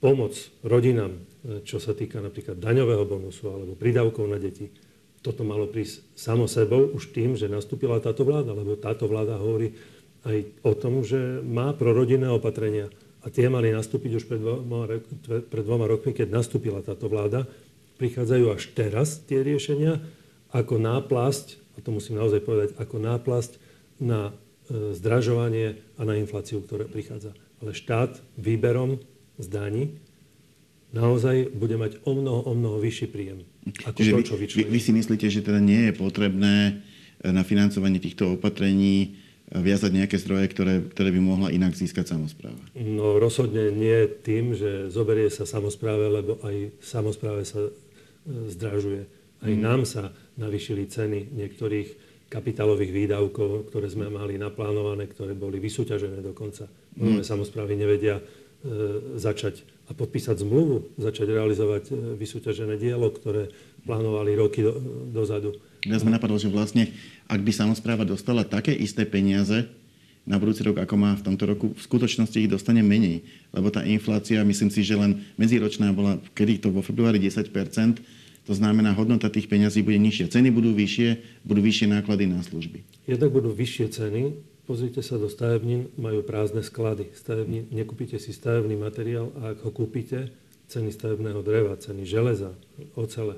pomoc 0.00 0.32
rodinám, 0.64 1.12
e, 1.12 1.20
čo 1.66 1.82
sa 1.82 1.92
týka 1.92 2.22
napríklad 2.22 2.56
daňového 2.56 3.04
bonusu 3.04 3.50
alebo 3.50 3.74
prídavkov 3.74 4.24
na 4.30 4.38
deti, 4.38 4.70
toto 5.18 5.42
malo 5.42 5.66
prísť 5.66 6.14
samo 6.14 6.46
sebou 6.46 6.94
už 6.94 7.10
tým, 7.10 7.34
že 7.34 7.50
nastúpila 7.50 7.98
táto 7.98 8.22
vláda, 8.22 8.54
lebo 8.54 8.78
táto 8.78 9.10
vláda 9.10 9.34
hovorí 9.36 9.74
aj 10.22 10.38
o 10.62 10.72
tom, 10.78 11.02
že 11.02 11.42
má 11.42 11.74
prorodinné 11.74 12.30
opatrenia. 12.30 12.86
A 13.26 13.34
tie 13.34 13.50
mali 13.50 13.74
nastúpiť 13.74 14.12
už 14.14 14.24
pred 14.30 14.38
dvoma, 14.38 14.86
pred 15.26 15.64
dvoma 15.66 15.90
rokmi, 15.90 16.14
keď 16.14 16.30
nastúpila 16.30 16.86
táto 16.86 17.10
vláda. 17.10 17.50
Prichádzajú 17.98 18.46
až 18.54 18.62
teraz 18.78 19.18
tie 19.26 19.42
riešenia 19.42 19.98
ako 20.54 20.78
náplasť 20.78 21.67
a 21.78 21.80
to 21.80 21.94
musím 21.94 22.18
naozaj 22.18 22.42
povedať, 22.42 22.68
ako 22.82 22.98
náplasť 22.98 23.52
na 24.02 24.34
e, 24.34 24.92
zdražovanie 24.98 25.78
a 25.94 26.02
na 26.02 26.18
infláciu, 26.18 26.58
ktorá 26.58 26.90
prichádza. 26.90 27.38
Ale 27.62 27.70
štát 27.70 28.18
výberom 28.34 28.98
z 29.38 29.46
daní 29.46 29.84
naozaj 30.90 31.54
bude 31.54 31.78
mať 31.78 32.02
o 32.02 32.18
mnoho, 32.18 32.40
o 32.50 32.52
mnoho 32.58 32.82
vyšší 32.82 33.06
príjem. 33.14 33.46
Ako 33.86 33.98
Čiže 34.02 34.10
to, 34.10 34.28
čo 34.34 34.36
vy, 34.40 34.46
vy, 34.50 34.64
vy 34.66 34.80
si 34.82 34.90
myslíte, 34.90 35.26
že 35.30 35.46
teda 35.46 35.62
nie 35.62 35.88
je 35.88 35.92
potrebné 35.94 36.54
e, 36.66 37.30
na 37.30 37.46
financovanie 37.46 38.02
týchto 38.02 38.34
opatrení 38.34 38.96
e, 38.98 39.08
viazať 39.54 39.94
nejaké 39.94 40.18
zdroje, 40.18 40.50
ktoré, 40.50 40.82
ktoré 40.82 41.14
by 41.14 41.20
mohla 41.22 41.48
inak 41.54 41.78
získať 41.78 42.10
samozpráva? 42.10 42.58
No 42.74 43.22
rozhodne 43.22 43.70
nie 43.70 44.10
tým, 44.26 44.58
že 44.58 44.90
zoberie 44.90 45.30
sa 45.30 45.46
samozpráve, 45.46 46.10
lebo 46.10 46.42
aj 46.42 46.74
samozpráve 46.82 47.46
sa 47.46 47.70
zdražuje. 48.26 49.06
Aj 49.38 49.52
mm. 49.52 49.60
nám 49.62 49.86
sa 49.86 50.10
navýšili 50.38 50.86
ceny 50.86 51.34
niektorých 51.34 51.88
kapitálových 52.28 52.92
výdavkov, 52.92 53.72
ktoré 53.72 53.88
sme 53.88 54.12
mali 54.12 54.36
naplánované, 54.36 55.08
ktoré 55.08 55.32
boli 55.32 55.58
vysúťažené 55.58 56.20
dokonca. 56.20 56.68
Mnohé 56.94 57.24
mm. 57.24 57.28
samozprávy 57.28 57.72
nevedia 57.74 58.20
e, 58.20 58.22
začať 59.16 59.64
a 59.88 59.96
podpísať 59.96 60.44
zmluvu, 60.44 60.92
začať 61.00 61.32
realizovať 61.32 61.88
e, 61.88 61.92
vysúťažené 62.20 62.76
dielo, 62.76 63.08
ktoré 63.08 63.48
plánovali 63.88 64.36
roky 64.36 64.60
do, 64.60 64.76
dozadu. 65.08 65.56
Ja 65.88 65.96
sme 65.96 66.12
napadlo, 66.12 66.36
že 66.36 66.52
vlastne, 66.52 66.92
ak 67.32 67.40
by 67.40 67.52
samozpráva 67.54 68.04
dostala 68.04 68.44
také 68.44 68.76
isté 68.76 69.08
peniaze 69.08 69.64
na 70.28 70.36
budúci 70.36 70.60
rok, 70.60 70.76
ako 70.84 70.94
má 71.00 71.16
v 71.16 71.24
tomto 71.24 71.44
roku, 71.48 71.66
v 71.72 71.80
skutočnosti 71.80 72.36
ich 72.36 72.52
dostane 72.52 72.84
menej. 72.84 73.24
Lebo 73.56 73.72
tá 73.72 73.80
inflácia, 73.88 74.44
myslím 74.44 74.68
si, 74.68 74.84
že 74.84 75.00
len 75.00 75.24
medziročná 75.40 75.88
bola, 75.96 76.20
kedy 76.36 76.60
to 76.60 76.68
vo 76.68 76.84
februári 76.84 77.16
10 77.16 77.48
to 78.48 78.56
znamená, 78.56 78.96
hodnota 78.96 79.28
tých 79.28 79.44
peňazí 79.44 79.84
bude 79.84 80.00
nižšia. 80.00 80.32
Ceny 80.32 80.48
budú 80.48 80.72
vyššie, 80.72 81.44
budú 81.44 81.60
vyššie 81.60 81.92
náklady 81.92 82.24
na 82.32 82.40
služby. 82.40 82.80
Jednak 83.04 83.28
budú 83.28 83.52
vyššie 83.52 83.92
ceny. 83.92 84.40
Pozrite 84.64 85.04
sa 85.04 85.20
do 85.20 85.28
stavebnín, 85.28 85.92
majú 86.00 86.24
prázdne 86.24 86.64
sklady. 86.64 87.12
Stavební, 87.12 87.68
nekúpite 87.68 88.16
si 88.16 88.32
stavebný 88.32 88.80
materiál 88.80 89.28
a 89.44 89.52
ak 89.52 89.68
ho 89.68 89.70
kúpite, 89.72 90.32
ceny 90.72 90.88
stavebného 90.96 91.44
dreva, 91.44 91.76
ceny 91.76 92.08
železa, 92.08 92.56
ocele, 92.96 93.36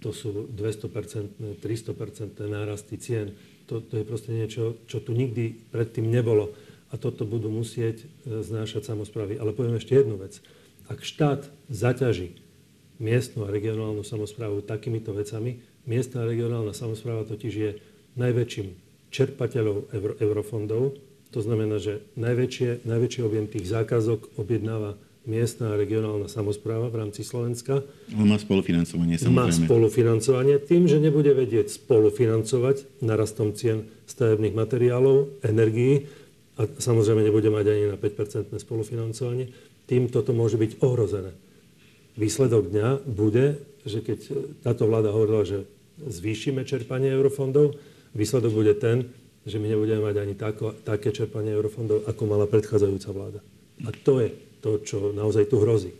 to 0.00 0.16
sú 0.16 0.48
200%, 0.48 1.60
300% 1.60 2.40
nárasty 2.48 2.96
cien. 2.96 3.36
To, 3.68 3.84
to 3.84 4.00
je 4.00 4.04
proste 4.08 4.32
niečo, 4.32 4.80
čo 4.88 5.04
tu 5.04 5.12
nikdy 5.12 5.52
predtým 5.68 6.08
nebolo. 6.08 6.56
A 6.88 6.96
toto 6.96 7.28
budú 7.28 7.52
musieť 7.52 8.08
e, 8.24 8.40
znášať 8.40 8.88
samozprávy. 8.88 9.36
Ale 9.36 9.52
poviem 9.52 9.76
ešte 9.76 10.00
jednu 10.00 10.16
vec. 10.16 10.40
Ak 10.88 11.04
štát 11.04 11.44
zaťaží 11.68 12.45
miestnu 12.96 13.44
a 13.44 13.52
regionálnu 13.52 14.00
samozprávu 14.02 14.64
takýmito 14.64 15.12
vecami. 15.12 15.60
Miestna 15.84 16.24
a 16.24 16.28
regionálna 16.28 16.72
samozpráva 16.72 17.28
totiž 17.28 17.54
je 17.54 17.70
najväčším 18.16 18.66
čerpateľom 19.12 19.92
euro, 19.92 20.14
eurofondov 20.18 20.98
To 21.34 21.40
znamená, 21.44 21.76
že 21.76 22.00
najväčšie, 22.16 22.86
najväčší 22.88 23.20
objem 23.22 23.46
tých 23.50 23.68
zákazok 23.68 24.40
objednáva 24.40 24.96
miestna 25.26 25.74
a 25.74 25.78
regionálna 25.78 26.30
samozpráva 26.30 26.86
v 26.88 27.02
rámci 27.02 27.26
Slovenska. 27.26 27.82
On 28.14 28.30
má 28.30 28.38
spolufinancovanie, 28.38 29.18
samozrejme. 29.18 29.36
Má 29.36 29.50
spolufinancovanie. 29.50 30.56
Tým, 30.62 30.86
že 30.86 31.02
nebude 31.02 31.34
vedieť 31.34 31.74
spolufinancovať 31.82 33.02
narastom 33.02 33.52
cien 33.58 33.90
stavebných 34.06 34.54
materiálov, 34.54 35.42
energií 35.42 36.06
a 36.56 36.64
samozrejme 36.64 37.26
nebude 37.26 37.50
mať 37.50 37.66
ani 37.68 37.84
na 37.90 37.98
5% 37.98 38.54
spolufinancovanie, 38.56 39.50
tým 39.90 40.06
toto 40.08 40.30
môže 40.30 40.56
byť 40.56 40.78
ohrozené. 40.80 41.34
Výsledok 42.16 42.72
dňa 42.72 42.88
bude, 43.04 43.60
že 43.84 44.00
keď 44.00 44.18
táto 44.64 44.88
vláda 44.88 45.12
hovorila, 45.12 45.44
že 45.44 45.68
zvýšime 46.00 46.64
čerpanie 46.64 47.12
eurofondov, 47.12 47.76
výsledok 48.16 48.52
bude 48.52 48.72
ten, 48.80 49.12
že 49.46 49.60
my 49.60 49.68
nebudeme 49.68 50.02
mať 50.02 50.16
ani 50.18 50.34
tako, 50.34 50.74
také 50.82 51.12
čerpanie 51.12 51.54
eurofondov, 51.54 52.08
ako 52.08 52.22
mala 52.24 52.48
predchádzajúca 52.48 53.08
vláda. 53.12 53.40
A 53.84 53.92
to 53.92 54.24
je 54.24 54.32
to, 54.64 54.80
čo 54.82 54.96
naozaj 55.12 55.46
tu 55.46 55.60
hrozí. 55.60 55.92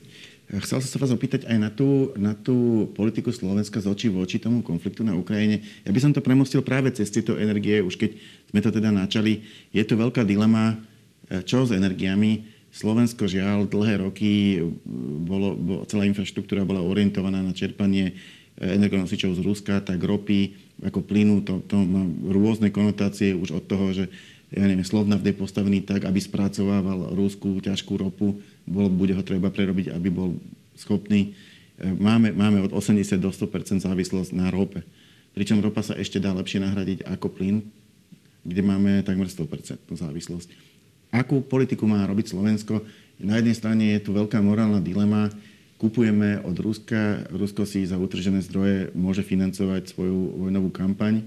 Chcel 0.47 0.79
som 0.79 0.91
sa 0.91 1.03
vás 1.03 1.11
opýtať 1.11 1.43
aj 1.51 1.59
na 1.59 1.71
tú, 1.75 2.15
na 2.15 2.33
tú 2.33 2.87
politiku 2.95 3.35
Slovenska 3.35 3.83
z 3.83 3.91
očí 3.91 4.07
voči 4.07 4.39
tomu 4.39 4.63
konfliktu 4.63 5.03
na 5.03 5.19
Ukrajine. 5.19 5.63
Ja 5.83 5.91
by 5.91 5.99
som 5.99 6.15
to 6.15 6.23
premostil 6.23 6.63
práve 6.63 6.95
cez 6.95 7.11
tieto 7.11 7.35
energie, 7.35 7.83
už 7.83 7.99
keď 7.99 8.15
sme 8.55 8.63
to 8.63 8.71
teda 8.71 8.95
načali. 8.95 9.43
Je 9.75 9.83
tu 9.83 9.99
veľká 9.99 10.23
dilema, 10.23 10.79
eh, 11.29 11.43
čo 11.43 11.67
s 11.67 11.75
energiami. 11.75 12.56
Slovensko 12.77 13.25
žiaľ 13.25 13.65
dlhé 13.73 14.05
roky, 14.05 14.61
bolo, 15.25 15.57
bolo, 15.57 15.81
celá 15.89 16.05
infraštruktúra 16.05 16.69
bola 16.69 16.85
orientovaná 16.85 17.41
na 17.41 17.57
čerpanie 17.57 18.13
eh, 18.13 18.77
energonosičov 18.77 19.33
z 19.33 19.41
Ruska, 19.41 19.81
tak 19.81 20.05
ropy 20.05 20.53
ako 20.85 21.01
plynu, 21.01 21.41
to, 21.41 21.65
to 21.65 21.81
má 21.81 22.05
rôzne 22.29 22.69
konotácie 22.69 23.33
už 23.33 23.57
od 23.57 23.65
toho, 23.65 23.97
že 23.97 24.05
ja 24.53 24.63
neviem, 24.63 24.85
Slovnaft 24.87 25.27
je 25.27 25.35
postavený 25.35 25.83
tak, 25.83 26.07
aby 26.07 26.21
spracovával 26.23 27.17
rúskú 27.17 27.59
ťažkú 27.59 27.99
ropu, 27.99 28.39
bol, 28.69 28.87
bude 28.93 29.17
ho 29.17 29.25
treba 29.25 29.51
prerobiť, 29.51 29.91
aby 29.91 30.09
bol 30.13 30.39
schopný. 30.79 31.35
E, 31.81 31.91
máme, 31.91 32.31
máme 32.31 32.63
od 32.63 32.71
80 32.71 33.19
do 33.19 33.33
100% 33.33 33.83
závislosť 33.83 34.31
na 34.37 34.53
rope. 34.55 34.87
Pričom 35.35 35.59
ropa 35.59 35.83
sa 35.83 35.99
ešte 35.99 36.23
dá 36.23 36.31
lepšie 36.31 36.63
nahradiť 36.63 37.09
ako 37.11 37.27
plyn, 37.33 37.65
kde 38.47 38.63
máme 38.63 39.03
takmer 39.03 39.27
100 39.27 39.51
závislosť. 39.99 40.76
Akú 41.15 41.43
politiku 41.43 41.87
má 41.87 42.05
robiť 42.07 42.35
Slovensko? 42.35 42.83
Na 43.17 43.41
jednej 43.41 43.57
strane 43.57 43.85
je 43.97 44.01
tu 44.05 44.11
veľká 44.13 44.43
morálna 44.45 44.83
dilema. 44.83 45.33
Kupujeme 45.77 46.41
od 46.45 46.57
Ruska, 46.57 47.29
Rusko 47.29 47.69
si 47.69 47.85
za 47.85 48.01
utržené 48.01 48.41
zdroje 48.41 48.93
môže 48.97 49.21
financovať 49.21 49.93
svoju 49.93 50.41
vojnovú 50.41 50.73
kampaň. 50.73 51.25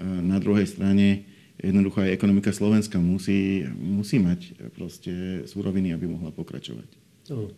Na 0.00 0.40
druhej 0.40 0.68
strane 0.68 1.28
jednoducho 1.60 2.04
aj 2.04 2.12
ekonomika 2.12 2.52
Slovenska 2.52 3.00
musí, 3.00 3.64
musí 3.76 4.20
mať 4.20 4.72
proste 4.76 5.44
súroviny, 5.48 5.92
aby 5.92 6.08
mohla 6.08 6.32
pokračovať. 6.32 6.88
No, 7.32 7.52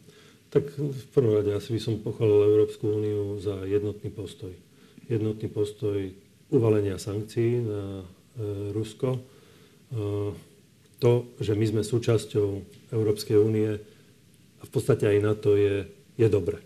tak 0.48 0.70
v 0.74 1.04
prvom 1.12 1.38
rade 1.38 1.52
asi 1.52 1.74
by 1.76 1.80
som 1.82 1.94
pochválil 2.00 2.56
Európsku 2.56 2.88
úniu 2.88 3.36
za 3.42 3.66
jednotný 3.66 4.08
postoj. 4.08 4.54
Jednotný 5.10 5.50
postoj 5.50 6.14
uvalenia 6.48 6.96
sankcií 6.96 7.60
na 7.62 8.00
e, 8.00 8.04
Rusko. 8.72 9.18
E, 9.18 9.20
to, 10.98 11.30
že 11.38 11.54
my 11.54 11.64
sme 11.66 11.82
súčasťou 11.86 12.48
Európskej 12.90 13.38
únie 13.38 13.78
a 14.58 14.62
v 14.66 14.70
podstate 14.70 15.06
aj 15.06 15.18
na 15.22 15.32
to 15.38 15.54
je, 15.54 15.86
je 16.18 16.28
dobre. 16.30 16.58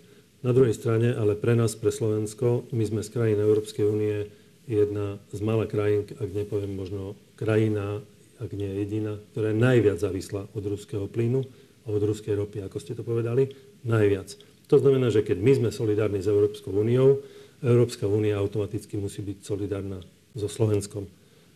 Na 0.42 0.50
druhej 0.50 0.74
strane, 0.74 1.14
ale 1.14 1.38
pre 1.38 1.54
nás, 1.54 1.78
pre 1.78 1.94
Slovensko, 1.94 2.66
my 2.74 2.82
sme 2.82 3.00
z 3.06 3.12
krajín 3.14 3.38
Európskej 3.38 3.84
únie 3.86 4.26
jedna 4.66 5.22
z 5.30 5.38
malých 5.38 5.70
krajín, 5.70 6.00
ak 6.18 6.28
nepoviem 6.34 6.72
možno 6.74 7.14
krajina, 7.38 8.02
ak 8.42 8.50
nie 8.56 8.82
jediná, 8.82 9.22
ktorá 9.30 9.54
je 9.54 9.62
najviac 9.62 9.98
závislá 10.02 10.50
od 10.50 10.64
ruského 10.66 11.06
plynu 11.06 11.46
a 11.86 11.94
od 11.94 12.02
ruskej 12.02 12.34
ropy, 12.34 12.64
ako 12.66 12.78
ste 12.82 12.98
to 12.98 13.06
povedali, 13.06 13.54
najviac. 13.86 14.34
To 14.66 14.80
znamená, 14.82 15.14
že 15.14 15.22
keď 15.22 15.38
my 15.38 15.52
sme 15.62 15.70
solidárni 15.70 16.24
s 16.24 16.30
Európskou 16.30 16.74
úniou, 16.74 17.22
Európska 17.62 18.10
únia 18.10 18.40
automaticky 18.42 18.98
musí 18.98 19.22
byť 19.22 19.46
solidárna 19.46 20.02
so 20.34 20.50
Slovenskom. 20.50 21.06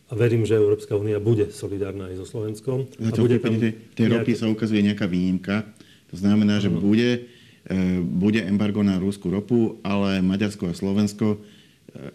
A 0.07 0.12
verím, 0.14 0.47
že 0.47 0.55
Európska 0.55 0.95
únia 0.95 1.19
bude 1.19 1.51
solidárna 1.51 2.07
aj 2.12 2.23
so 2.23 2.27
Slovenskom. 2.27 2.87
a 2.87 3.11
bude 3.19 3.42
tam 3.42 3.59
tej, 3.59 3.75
tej 3.95 4.07
ropy 4.07 4.33
nejaké... 4.35 4.40
sa 4.40 4.47
ukazuje 4.47 4.81
nejaká 4.87 5.07
výnimka. 5.11 5.66
To 6.14 6.16
znamená, 6.16 6.62
že 6.62 6.71
bude, 6.71 7.27
e, 7.66 7.99
bude 7.99 8.38
embargo 8.38 8.87
na 8.87 9.03
rúskú 9.03 9.35
ropu, 9.35 9.83
ale 9.83 10.23
Maďarsko 10.23 10.71
a 10.71 10.79
Slovensko 10.79 11.42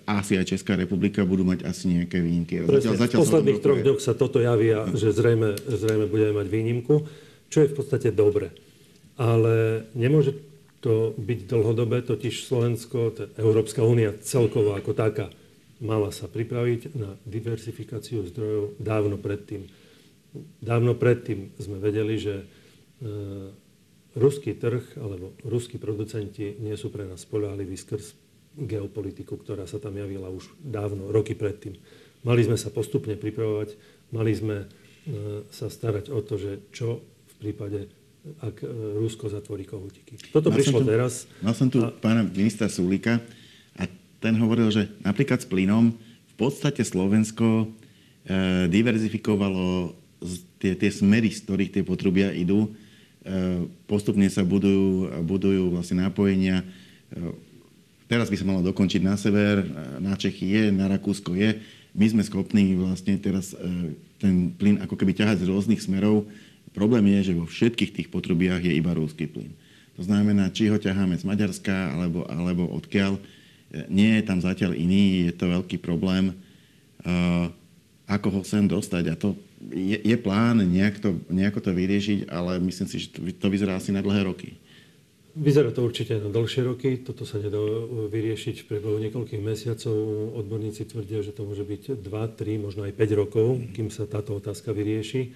asi 0.05 0.37
aj 0.37 0.45
Česká 0.57 0.73
republika 0.75 1.25
budú 1.25 1.45
mať 1.45 1.65
asi 1.65 1.89
nejaké 1.89 2.21
výnimky. 2.21 2.61
Zatiaľ, 2.65 2.95
zatiaľ 2.97 3.19
v 3.19 3.25
posledných 3.25 3.59
troch 3.61 3.81
dňoch 3.81 4.01
sa 4.01 4.13
toto 4.13 4.37
javí, 4.41 4.69
a 4.73 4.87
že 4.93 5.13
zrejme, 5.13 5.57
zrejme 5.57 6.05
budeme 6.07 6.33
mať 6.41 6.47
výnimku, 6.47 6.95
čo 7.49 7.57
je 7.65 7.71
v 7.71 7.75
podstate 7.75 8.09
dobre. 8.13 8.53
Ale 9.17 9.85
nemôže 9.93 10.37
to 10.81 11.13
byť 11.13 11.39
dlhodobé, 11.45 12.01
totiž 12.01 12.45
Slovensko, 12.45 13.13
Európska 13.37 13.85
únia 13.85 14.17
celkovo 14.25 14.73
ako 14.73 14.97
taká, 14.97 15.29
mala 15.81 16.13
sa 16.13 16.29
pripraviť 16.29 16.93
na 16.93 17.17
diversifikáciu 17.25 18.21
zdrojov 18.29 18.77
dávno 18.77 19.17
predtým. 19.17 19.65
Dávno 20.61 20.95
predtým 20.95 21.51
sme 21.57 21.81
vedeli, 21.81 22.15
že 22.21 22.35
e, 22.39 22.45
ruský 24.15 24.55
trh 24.55 24.95
alebo 25.01 25.33
ruskí 25.41 25.81
producenti 25.81 26.55
nie 26.61 26.77
sú 26.77 26.93
pre 26.93 27.09
nás 27.09 27.25
spolahliví 27.25 27.75
skrz 27.75 28.13
geopolitiku, 28.55 29.41
ktorá 29.41 29.65
sa 29.65 29.81
tam 29.81 29.97
javila 29.97 30.29
už 30.29 30.53
dávno, 30.61 31.09
roky 31.09 31.33
predtým. 31.33 31.75
Mali 32.21 32.45
sme 32.45 32.55
sa 32.61 32.69
postupne 32.69 33.17
pripravovať, 33.17 33.73
mali 34.13 34.31
sme 34.37 34.57
e, 34.61 34.65
sa 35.49 35.67
starať 35.67 36.13
o 36.13 36.21
to, 36.21 36.37
že 36.37 36.69
čo 36.69 37.01
v 37.01 37.33
prípade, 37.41 37.89
ak 38.45 38.61
e, 38.61 38.69
Rusko 39.01 39.33
zatvorí 39.33 39.65
kohutiky. 39.65 40.29
Toto 40.29 40.53
mal 40.53 40.61
prišlo 40.61 40.85
tu, 40.85 40.87
teraz. 40.87 41.25
Mal 41.41 41.57
som 41.57 41.73
tu 41.73 41.81
a... 41.81 41.89
pána 41.89 42.21
ministra 42.21 42.69
Sulika 42.69 43.17
ten 44.21 44.37
hovoril, 44.37 44.69
že 44.69 44.87
napríklad 45.01 45.41
s 45.41 45.49
plynom 45.49 45.91
v 45.97 46.33
podstate 46.37 46.85
Slovensko 46.85 47.65
e, 47.65 48.69
diverzifikovalo 48.69 49.97
tie, 50.61 50.77
tie 50.77 50.91
smery, 50.93 51.33
z 51.33 51.41
ktorých 51.43 51.73
tie 51.73 51.83
potrubia 51.83 52.29
idú. 52.31 52.69
E, 53.25 53.65
postupne 53.89 54.29
sa 54.29 54.45
budujú, 54.45 55.25
budujú 55.25 55.73
vlastne 55.73 56.05
nápojenia 56.05 56.61
e, 56.61 57.49
Teraz 58.11 58.27
by 58.27 58.35
sa 58.35 58.43
malo 58.43 58.59
dokončiť 58.59 59.07
na 59.07 59.15
sever, 59.15 59.63
na 60.03 60.19
Čechy 60.19 60.51
je, 60.51 60.63
na 60.67 60.91
Rakúsko 60.91 61.31
je. 61.31 61.63
My 61.95 62.11
sme 62.11 62.27
schopní 62.27 62.75
vlastne 62.75 63.15
teraz 63.15 63.55
e, 63.55 63.95
ten 64.19 64.51
plyn 64.51 64.83
ako 64.83 64.99
keby 64.99 65.15
ťahať 65.15 65.47
z 65.47 65.47
rôznych 65.47 65.79
smerov. 65.79 66.27
Problém 66.75 67.07
je, 67.15 67.31
že 67.31 67.39
vo 67.39 67.47
všetkých 67.47 67.95
tých 67.95 68.07
potrubiach 68.11 68.59
je 68.67 68.75
iba 68.75 68.91
rúský 68.91 69.31
plyn. 69.31 69.55
To 69.95 70.03
znamená, 70.03 70.51
či 70.51 70.67
ho 70.67 70.75
ťaháme 70.75 71.15
z 71.15 71.23
Maďarska 71.23 71.95
alebo, 71.95 72.27
alebo 72.27 72.67
odkiaľ, 72.75 73.15
e, 73.15 73.21
nie 73.87 74.19
je 74.19 74.23
tam 74.27 74.39
zatiaľ 74.43 74.75
iný, 74.75 75.31
je 75.31 75.33
to 75.35 75.47
veľký 75.47 75.79
problém, 75.79 76.31
e, 76.31 76.35
ako 78.07 78.27
ho 78.27 78.41
sem 78.43 78.67
dostať. 78.67 79.03
A 79.11 79.15
to 79.15 79.39
je, 79.71 79.97
je 80.01 80.17
plán 80.19 80.59
nejak 80.59 80.99
to, 80.99 81.15
nejako 81.31 81.59
to 81.63 81.71
vyriešiť, 81.71 82.27
ale 82.27 82.59
myslím 82.59 82.87
si, 82.87 82.97
že 83.07 83.07
to, 83.15 83.47
vyzerá 83.47 83.79
asi 83.79 83.95
na 83.95 84.03
dlhé 84.03 84.27
roky. 84.27 84.57
Vyzerá 85.31 85.71
to 85.71 85.87
určite 85.87 86.19
na 86.19 86.27
dlhšie 86.27 86.67
roky. 86.67 86.99
Toto 86.99 87.23
sa 87.23 87.39
nedá 87.39 87.55
vyriešiť 88.11 88.55
v 88.63 88.67
priebehu 88.67 88.99
niekoľkých 88.99 89.39
mesiacov. 89.39 89.95
Odborníci 90.35 90.83
tvrdia, 90.91 91.23
že 91.23 91.31
to 91.31 91.47
môže 91.47 91.63
byť 91.63 92.03
2, 92.03 92.03
3, 92.03 92.59
možno 92.59 92.83
aj 92.83 92.91
5 92.99 93.15
rokov, 93.15 93.63
kým 93.71 93.87
sa 93.87 94.03
táto 94.03 94.35
otázka 94.35 94.75
vyrieši. 94.75 95.31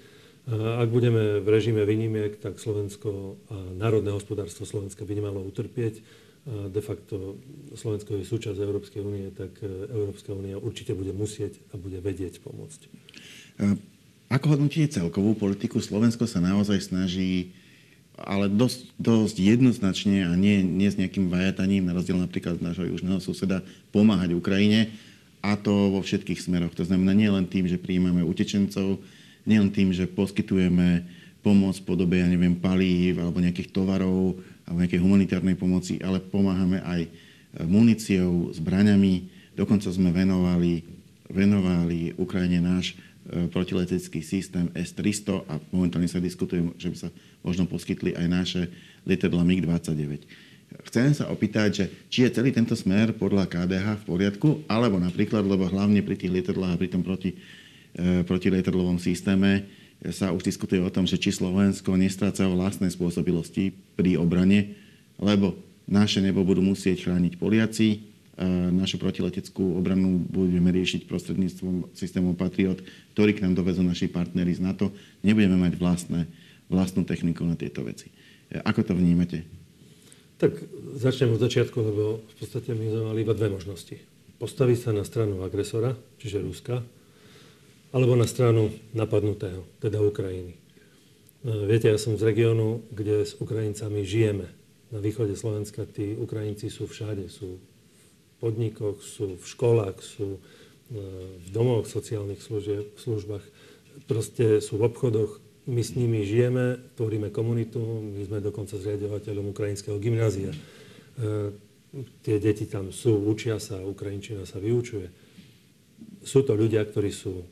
Ak 0.52 0.91
budeme 0.91 1.39
v 1.39 1.48
režime 1.48 1.88
výnimiek, 1.88 2.38
tak 2.38 2.60
Slovensko 2.60 3.39
a 3.48 3.56
národné 3.71 4.12
hospodárstvo 4.12 4.67
Slovenska 4.67 5.08
by 5.08 5.13
nemalo 5.15 5.39
utrpieť. 5.41 6.04
De 6.45 6.81
facto 6.86 7.41
Slovensko 7.73 8.21
je 8.21 8.29
súčasť 8.29 8.62
Európskej 8.62 9.01
únie, 9.01 9.34
tak 9.34 9.65
Európska 9.89 10.29
únia 10.29 10.62
určite 10.62 10.93
bude 10.93 11.10
musieť 11.10 11.58
a 11.73 11.81
bude 11.81 11.97
vedieť 11.97 12.38
pomôcť. 12.45 12.86
Ako 14.29 14.53
hodnotíte 14.53 15.01
celkovú 15.01 15.34
politiku? 15.34 15.81
Slovensko 15.81 16.29
sa 16.29 16.38
naozaj 16.45 16.86
snaží 16.86 17.49
ale 18.15 18.47
dosť, 18.47 18.95
dosť 18.95 19.36
jednoznačne 19.43 20.23
a 20.23 20.31
nie, 20.39 20.63
nie 20.63 20.88
s 20.88 20.95
nejakým 20.95 21.27
vajataním, 21.27 21.84
na 21.84 21.97
rozdiel 21.97 22.15
napríklad 22.15 22.63
nášho 22.63 22.88
južného 22.88 23.19
suseda, 23.19 23.60
pomáhať 23.91 24.31
Ukrajine 24.38 24.95
a 25.43 25.60
to 25.60 25.91
vo 25.91 25.99
všetkých 25.99 26.39
smeroch. 26.39 26.71
To 26.79 26.88
znamená 26.88 27.12
nie 27.12 27.27
len 27.27 27.43
tým, 27.43 27.67
že 27.67 27.81
prijímame 27.81 28.23
utečencov, 28.23 29.03
nie 29.43 29.60
len 29.60 29.67
tým, 29.67 29.91
že 29.91 30.08
poskytujeme 30.08 31.03
pomoc 31.43 31.75
v 31.77 31.86
podobe, 31.86 32.15
ja 32.17 32.25
neviem, 32.25 32.55
palív 32.55 33.19
alebo 33.19 33.43
nejakých 33.43 33.75
tovarov 33.75 34.39
alebo 34.65 34.82
nejakej 34.82 35.01
humanitárnej 35.01 35.56
pomoci, 35.56 36.01
ale 36.01 36.19
pomáhame 36.19 36.82
aj 36.82 37.06
muníciou, 37.63 38.51
zbraňami. 38.51 39.32
Dokonca 39.56 39.88
sme 39.88 40.12
venovali, 40.12 40.84
venovali 41.32 42.12
Ukrajine 42.19 42.60
náš 42.60 42.91
e, 42.91 43.47
protiletecký 43.47 44.19
systém 44.19 44.67
S-300 44.75 45.47
a 45.47 45.54
momentálne 45.71 46.12
sa 46.12 46.19
diskutuje, 46.19 46.75
že 46.75 46.91
by 46.91 46.97
sa 46.97 47.10
možno 47.39 47.63
poskytli 47.69 48.12
aj 48.17 48.28
naše 48.28 48.62
lietadla 49.08 49.47
MiG-29. 49.47 50.28
Chcem 50.91 51.15
sa 51.15 51.32
opýtať, 51.32 51.69
že 51.71 51.86
či 52.12 52.28
je 52.28 52.36
celý 52.36 52.51
tento 52.51 52.75
smer 52.75 53.15
podľa 53.15 53.47
KDH 53.47 54.04
v 54.04 54.08
poriadku, 54.12 54.49
alebo 54.67 54.99
napríklad, 54.99 55.47
lebo 55.47 55.71
hlavne 55.71 56.04
pri 56.04 56.19
tých 56.19 56.34
lietadlách 56.36 56.75
a 56.75 56.82
pri 56.82 56.89
tom 56.91 57.06
proti, 57.06 57.32
e, 57.95 58.99
systéme 58.99 59.63
sa 60.12 60.34
už 60.36 60.43
diskutuje 60.43 60.81
o 60.84 60.91
tom, 60.91 61.08
že 61.08 61.17
či 61.17 61.31
Slovensko 61.34 61.95
nestráca 61.97 62.45
vlastné 62.45 62.91
spôsobilosti 62.91 63.73
pri 63.95 64.19
obrane, 64.19 64.75
lebo 65.17 65.55
naše 65.86 66.19
nebo 66.19 66.41
budú 66.41 66.62
musieť 66.65 67.10
chrániť 67.10 67.38
Poliaci, 67.38 68.01
našu 68.75 68.99
protileteckú 68.99 69.79
obranu 69.79 70.19
budeme 70.27 70.67
riešiť 70.75 71.08
prostredníctvom 71.08 71.95
systému 71.95 72.36
Patriot, 72.36 72.84
ktorý 73.15 73.31
k 73.31 73.47
nám 73.47 73.55
dovezú 73.55 73.79
naši 73.79 74.12
partnery 74.12 74.51
z 74.51 74.60
NATO. 74.60 74.91
Nebudeme 75.23 75.55
mať 75.55 75.79
vlastné, 75.79 76.27
vlastnú 76.67 77.08
techniku 77.08 77.47
na 77.47 77.55
tieto 77.55 77.79
veci. 77.88 78.12
Ako 78.51 78.84
to 78.84 78.91
vnímate? 78.91 79.47
Tak 80.36 80.51
začnem 80.99 81.31
od 81.31 81.39
začiatku, 81.39 81.79
lebo 81.79 82.19
v 82.19 82.36
podstate 82.36 82.75
my 82.75 82.86
sme 82.91 83.01
mali 83.08 83.23
iba 83.23 83.31
dve 83.31 83.55
možnosti. 83.55 83.95
Postaviť 84.36 84.77
sa 84.84 84.91
na 84.91 85.08
stranu 85.08 85.39
agresora, 85.47 85.95
čiže 86.19 86.43
Ruska, 86.43 86.84
alebo 87.95 88.19
na 88.19 88.27
stranu 88.27 88.75
napadnutého, 88.91 89.63
teda 89.79 90.03
Ukrajiny. 90.03 90.60
Viete, 91.47 91.88
ja 91.88 91.95
som 91.95 92.19
z 92.19 92.27
regiónu, 92.27 92.84
kde 92.91 93.23
s 93.23 93.39
Ukrajincami 93.39 94.03
žijeme. 94.03 94.51
Na 94.91 94.99
východe 94.99 95.39
Slovenska 95.39 95.88
tí 95.88 96.12
Ukrajinci 96.19 96.67
sú 96.67 96.91
všade. 96.91 97.31
Sú 97.31 97.63
podnikoch, 98.43 98.99
sú 98.99 99.39
v 99.39 99.45
školách, 99.47 100.03
sú 100.03 100.38
e, 100.38 100.39
v 101.39 101.47
domoch 101.55 101.88
sociálnych 101.88 102.43
služieb, 102.43 102.99
službách, 102.99 103.45
proste 104.12 104.60
sú 104.60 104.75
v 104.75 104.91
obchodoch. 104.91 105.39
My 105.65 105.81
s 105.81 105.95
nimi 105.95 106.27
žijeme, 106.27 106.77
tvoríme 106.99 107.31
komunitu, 107.31 107.79
my 107.79 108.21
sme 108.27 108.43
dokonca 108.43 108.75
zriadovateľom 108.75 109.55
ukrajinského 109.55 109.97
gymnázia. 110.03 110.51
E, 110.51 110.58
tie 112.27 112.38
deti 112.43 112.67
tam 112.67 112.91
sú, 112.91 113.23
učia 113.23 113.58
sa, 113.58 113.79
ukrajinčina 113.79 114.43
sa 114.43 114.60
vyučuje. 114.60 115.08
Sú 116.27 116.43
to 116.43 116.60
ľudia, 116.60 116.84
ktorí 116.84 117.10
sú 117.10 117.45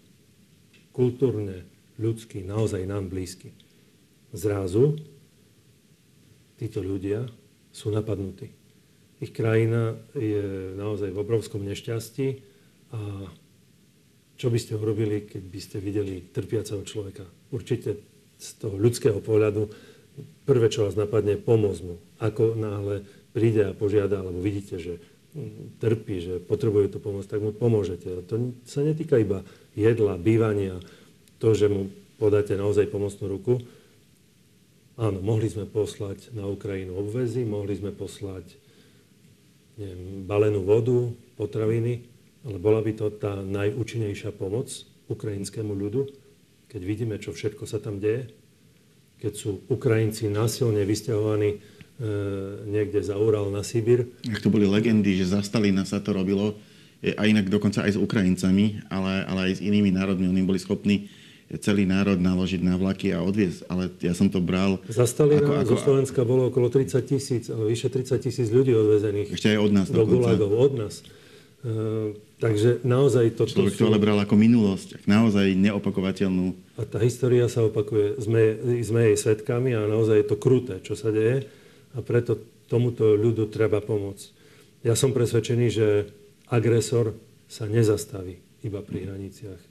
kultúrne, 0.94 1.66
ľudskí, 1.98 2.46
naozaj 2.46 2.86
nám 2.86 3.10
blízky. 3.10 3.52
Zrazu 4.32 5.02
títo 6.62 6.80
ľudia 6.80 7.28
sú 7.74 7.90
napadnutí 7.90 8.64
ich 9.24 9.32
krajina 9.32 9.96
je 10.12 10.76
naozaj 10.76 11.16
v 11.16 11.22
obrovskom 11.24 11.64
nešťastí 11.64 12.28
a 12.92 13.32
čo 14.36 14.52
by 14.52 14.60
ste 14.60 14.76
urobili, 14.76 15.24
keď 15.24 15.44
by 15.48 15.60
ste 15.64 15.78
videli 15.80 16.28
trpiaceho 16.28 16.84
človeka? 16.84 17.24
Určite 17.56 18.04
z 18.36 18.48
toho 18.60 18.76
ľudského 18.76 19.24
pohľadu 19.24 19.72
prvé, 20.44 20.68
čo 20.68 20.84
vás 20.84 21.00
napadne, 21.00 21.40
pomôcť 21.40 21.82
mu. 21.88 21.96
Ako 22.20 22.60
náhle 22.60 23.08
príde 23.32 23.72
a 23.72 23.78
požiada, 23.78 24.20
alebo 24.20 24.44
vidíte, 24.44 24.76
že 24.78 25.00
trpí, 25.82 26.16
že 26.22 26.34
potrebuje 26.46 26.94
tú 26.94 26.98
pomoc, 27.02 27.26
tak 27.26 27.42
mu 27.42 27.50
pomôžete. 27.50 28.26
To 28.30 28.54
sa 28.70 28.86
netýka 28.86 29.18
iba 29.18 29.42
jedla, 29.74 30.22
bývania, 30.22 30.78
to, 31.42 31.58
že 31.58 31.68
mu 31.68 31.90
podáte 32.22 32.54
naozaj 32.54 32.88
pomocnú 32.94 33.26
ruku. 33.28 33.54
Áno, 34.94 35.26
mohli 35.26 35.50
sme 35.50 35.66
poslať 35.66 36.38
na 36.38 36.46
Ukrajinu 36.46 36.94
obvezy, 37.02 37.42
mohli 37.42 37.74
sme 37.74 37.90
poslať 37.90 38.46
neviem, 39.82 40.22
balenú 40.30 40.62
vodu, 40.62 41.10
potraviny, 41.34 42.06
ale 42.46 42.58
bola 42.62 42.86
by 42.86 42.94
to 42.94 43.10
tá 43.18 43.42
najúčinnejšia 43.42 44.38
pomoc 44.38 44.70
ukrajinskému 45.10 45.74
ľudu, 45.74 46.14
keď 46.70 46.82
vidíme, 46.86 47.16
čo 47.18 47.34
všetko 47.34 47.66
sa 47.66 47.82
tam 47.82 47.98
deje, 47.98 48.30
keď 49.18 49.34
sú 49.34 49.66
Ukrajinci 49.66 50.30
násilne 50.30 50.86
vysťahovaní 50.86 51.58
niekde 52.66 53.00
za 53.06 53.16
Ural 53.16 53.54
na 53.54 53.62
Sibír. 53.62 54.10
Ak 54.28 54.42
to 54.42 54.50
boli 54.50 54.66
legendy, 54.66 55.14
že 55.14 55.30
za 55.30 55.46
Stalina 55.46 55.86
sa 55.86 56.02
to 56.02 56.12
robilo, 56.12 56.58
a 57.04 57.28
inak 57.28 57.52
dokonca 57.52 57.84
aj 57.84 57.96
s 57.96 58.00
Ukrajincami, 58.00 58.88
ale, 58.88 59.28
ale 59.28 59.40
aj 59.52 59.60
s 59.60 59.62
inými 59.62 59.92
národmi. 59.92 60.32
Oni 60.32 60.40
boli 60.48 60.56
schopní 60.56 61.12
celý 61.60 61.84
národ 61.84 62.16
naložiť 62.18 62.64
na 62.64 62.80
vlaky 62.80 63.12
a 63.12 63.20
odviezť. 63.20 63.68
Ale 63.68 63.92
ja 64.00 64.16
som 64.16 64.32
to 64.32 64.40
bral... 64.40 64.80
Za 64.88 65.04
Stalina 65.04 65.44
ako, 65.44 65.54
ako, 65.60 65.72
zo 65.76 65.78
Slovenska 65.84 66.22
bolo 66.24 66.48
okolo 66.48 66.72
30 66.72 67.04
tisíc, 67.04 67.44
vyše 67.52 67.92
30 67.92 68.24
tisíc 68.24 68.48
ľudí 68.50 68.72
odvezených. 68.72 69.36
Ešte 69.36 69.52
aj 69.52 69.60
od 69.60 69.72
nás. 69.76 69.88
Do 69.92 70.08
Gulagov, 70.08 70.56
od 70.56 70.74
nás. 70.80 71.04
Uh, 71.64 72.16
takže 72.40 72.84
naozaj 72.88 73.36
to... 73.36 73.52
Človek 73.52 73.76
to 73.76 73.88
ale 73.88 74.00
bral 74.00 74.20
ako 74.20 74.36
minulosť, 74.40 75.04
naozaj 75.04 75.56
neopakovateľnú. 75.60 76.56
A 76.80 76.88
tá 76.88 77.00
história 77.04 77.46
sa 77.52 77.68
opakuje. 77.68 78.20
Sme, 78.20 78.58
sme 78.84 79.12
jej 79.12 79.18
svetkami 79.20 79.76
a 79.76 79.88
naozaj 79.88 80.24
je 80.24 80.28
to 80.28 80.38
kruté, 80.40 80.80
čo 80.82 80.96
sa 80.96 81.12
deje. 81.12 81.48
A 81.94 82.02
preto 82.02 82.38
tomuto 82.66 83.14
ľudu 83.14 83.50
treba 83.54 83.82
pomôcť. 83.82 84.26
Ja 84.82 84.98
som 84.98 85.14
presvedčený, 85.14 85.66
že 85.70 85.88
agresor 86.50 87.14
sa 87.46 87.70
nezastaví 87.70 88.42
iba 88.66 88.82
pri 88.82 89.08
hraniciach 89.08 89.62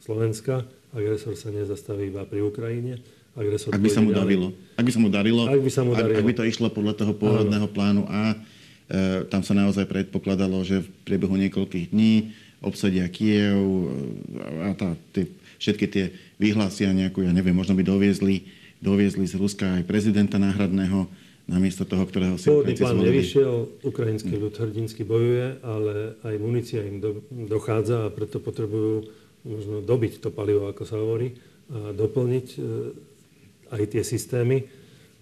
Slovenska, 0.00 0.64
Agresor 0.96 1.36
sa 1.36 1.52
nezastaví 1.52 2.08
iba 2.08 2.24
pri 2.24 2.40
Ukrajine. 2.40 2.96
Agresor 3.36 3.76
ak 3.76 3.82
by 3.82 3.90
sa 3.92 4.00
mu 4.00 4.10
darilo. 4.16 4.56
Ak 4.74 4.84
by 4.88 4.92
sa 4.92 5.00
mu 5.04 5.08
darilo. 5.12 5.42
Ak 5.44 5.60
by, 5.60 5.70
sa 5.70 5.82
mu 5.84 5.92
darilo. 5.92 6.16
Ak, 6.16 6.24
ak 6.24 6.28
by 6.32 6.34
to 6.34 6.44
išlo 6.48 6.72
podľa 6.72 6.94
toho 6.96 7.12
pôvodného 7.12 7.68
plánu 7.68 8.08
A, 8.08 8.32
e, 8.32 8.36
tam 9.28 9.44
sa 9.44 9.52
naozaj 9.52 9.84
predpokladalo, 9.84 10.64
že 10.64 10.80
v 10.80 10.88
priebehu 11.04 11.36
niekoľkých 11.36 11.92
dní 11.92 12.32
obsadia 12.64 13.04
Kiev 13.12 13.60
e, 13.60 13.86
a 14.64 14.72
tá, 14.72 14.96
tie, 15.12 15.28
všetky 15.60 15.86
tie 15.92 16.04
vyhlásia 16.40 16.88
nejakú, 16.90 17.20
ja 17.20 17.30
neviem, 17.36 17.52
možno 17.54 17.76
by 17.76 17.84
doviezli, 17.84 18.48
doviezli 18.80 19.28
z 19.28 19.36
Ruska 19.36 19.76
aj 19.76 19.84
prezidenta 19.84 20.40
náhradného, 20.40 21.04
namiesto 21.48 21.88
toho, 21.88 22.04
ktorého 22.04 22.36
si 22.36 22.52
Pôvodný 22.52 22.76
plán 22.76 23.00
zvolili. 23.00 23.08
nevyšiel, 23.08 23.54
ukrajinský 23.80 24.34
ľud 24.36 24.52
hrdinsky 24.52 25.02
bojuje, 25.02 25.64
ale 25.64 26.20
aj 26.20 26.34
munícia 26.36 26.84
im 26.84 27.00
do, 27.00 27.24
dochádza 27.32 28.06
a 28.06 28.12
preto 28.12 28.36
potrebujú 28.36 29.08
možno 29.48 29.80
dobiť 29.80 30.20
to 30.20 30.28
palivo, 30.28 30.68
ako 30.68 30.84
sa 30.84 31.00
hovorí, 31.00 31.40
a 31.72 31.96
doplniť 31.96 32.48
e, 32.52 32.58
aj 33.72 33.82
tie 33.96 34.02
systémy. 34.04 34.68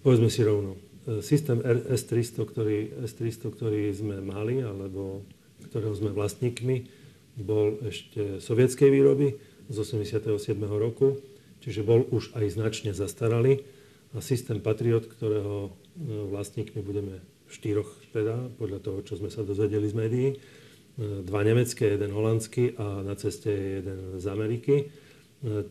Povedzme 0.03 0.27
si 0.27 0.43
rovno, 0.43 0.75
e, 1.07 1.23
systém 1.23 1.63
S-300, 1.63 2.43
ktorý, 2.43 3.07
S-300, 3.07 3.47
ktorý 3.47 3.87
sme 3.95 4.19
mali, 4.19 4.59
alebo 4.59 5.23
ktorého 5.71 5.95
sme 5.95 6.11
vlastníkmi, 6.11 7.07
bol 7.39 7.79
ešte 7.87 8.43
sovietskej 8.43 8.89
výroby 8.91 9.39
z 9.71 9.75
87. 9.79 10.59
roku, 10.67 11.23
čiže 11.63 11.87
bol 11.87 12.03
už 12.11 12.35
aj 12.35 12.45
značne 12.51 12.91
zastaralý. 12.91 13.63
A 14.15 14.23
systém 14.23 14.57
Patriot, 14.63 15.05
ktorého 15.05 15.75
vlastníkmi 16.05 16.79
budeme 16.85 17.19
štyroch, 17.47 17.89
teda, 18.11 18.51
podľa 18.59 18.79
toho, 18.83 18.99
čo 19.01 19.17
sme 19.17 19.31
sa 19.31 19.41
dozvedeli 19.41 19.87
z 19.87 19.95
médií, 19.95 20.29
dva 20.97 21.45
nemecké, 21.45 21.93
jeden 21.93 22.09
holandský 22.09 22.73
a 22.77 23.05
na 23.05 23.13
ceste 23.13 23.53
je 23.53 23.67
jeden 23.81 23.99
z 24.17 24.25
Ameriky. 24.25 24.75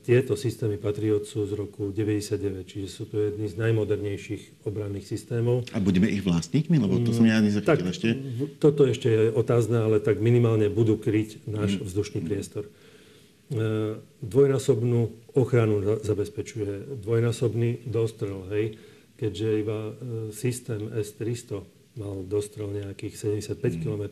Tieto 0.06 0.38
systémy 0.38 0.78
Patriot 0.78 1.26
sú 1.26 1.42
z 1.42 1.58
roku 1.58 1.90
99, 1.90 2.62
čiže 2.62 2.86
sú 2.86 3.10
to 3.10 3.18
jedny 3.18 3.50
z 3.50 3.58
najmodernejších 3.58 4.62
obranných 4.62 5.10
systémov. 5.10 5.66
A 5.74 5.82
budeme 5.82 6.06
ich 6.06 6.22
vlastníkmi? 6.22 6.78
Lebo 6.78 7.02
to 7.02 7.10
som 7.10 7.26
ja 7.26 7.42
nezachytil 7.42 7.90
ešte. 7.90 8.08
Toto 8.62 8.86
ešte 8.86 9.10
je 9.10 9.22
otázne, 9.34 9.82
ale 9.82 9.98
tak 9.98 10.22
minimálne 10.22 10.70
budú 10.70 10.94
kryť 10.94 11.50
náš 11.50 11.76
mm. 11.76 11.80
vzdušný 11.82 12.20
priestor. 12.22 12.70
E, 12.70 12.70
dvojnásobnú 14.22 15.34
ochranu 15.34 15.82
zabezpečuje, 15.98 17.02
dvojnásobný 17.02 17.90
dostrel, 17.90 18.46
hej, 18.54 18.78
keďže 19.16 19.48
iba 19.60 19.78
e, 19.78 19.92
systém 20.32 20.92
S-300 20.92 21.64
mal 21.96 22.24
dostrel 22.28 22.68
nejakých 22.72 23.40
75 23.40 23.56
mm. 23.56 23.80
km, 23.82 24.04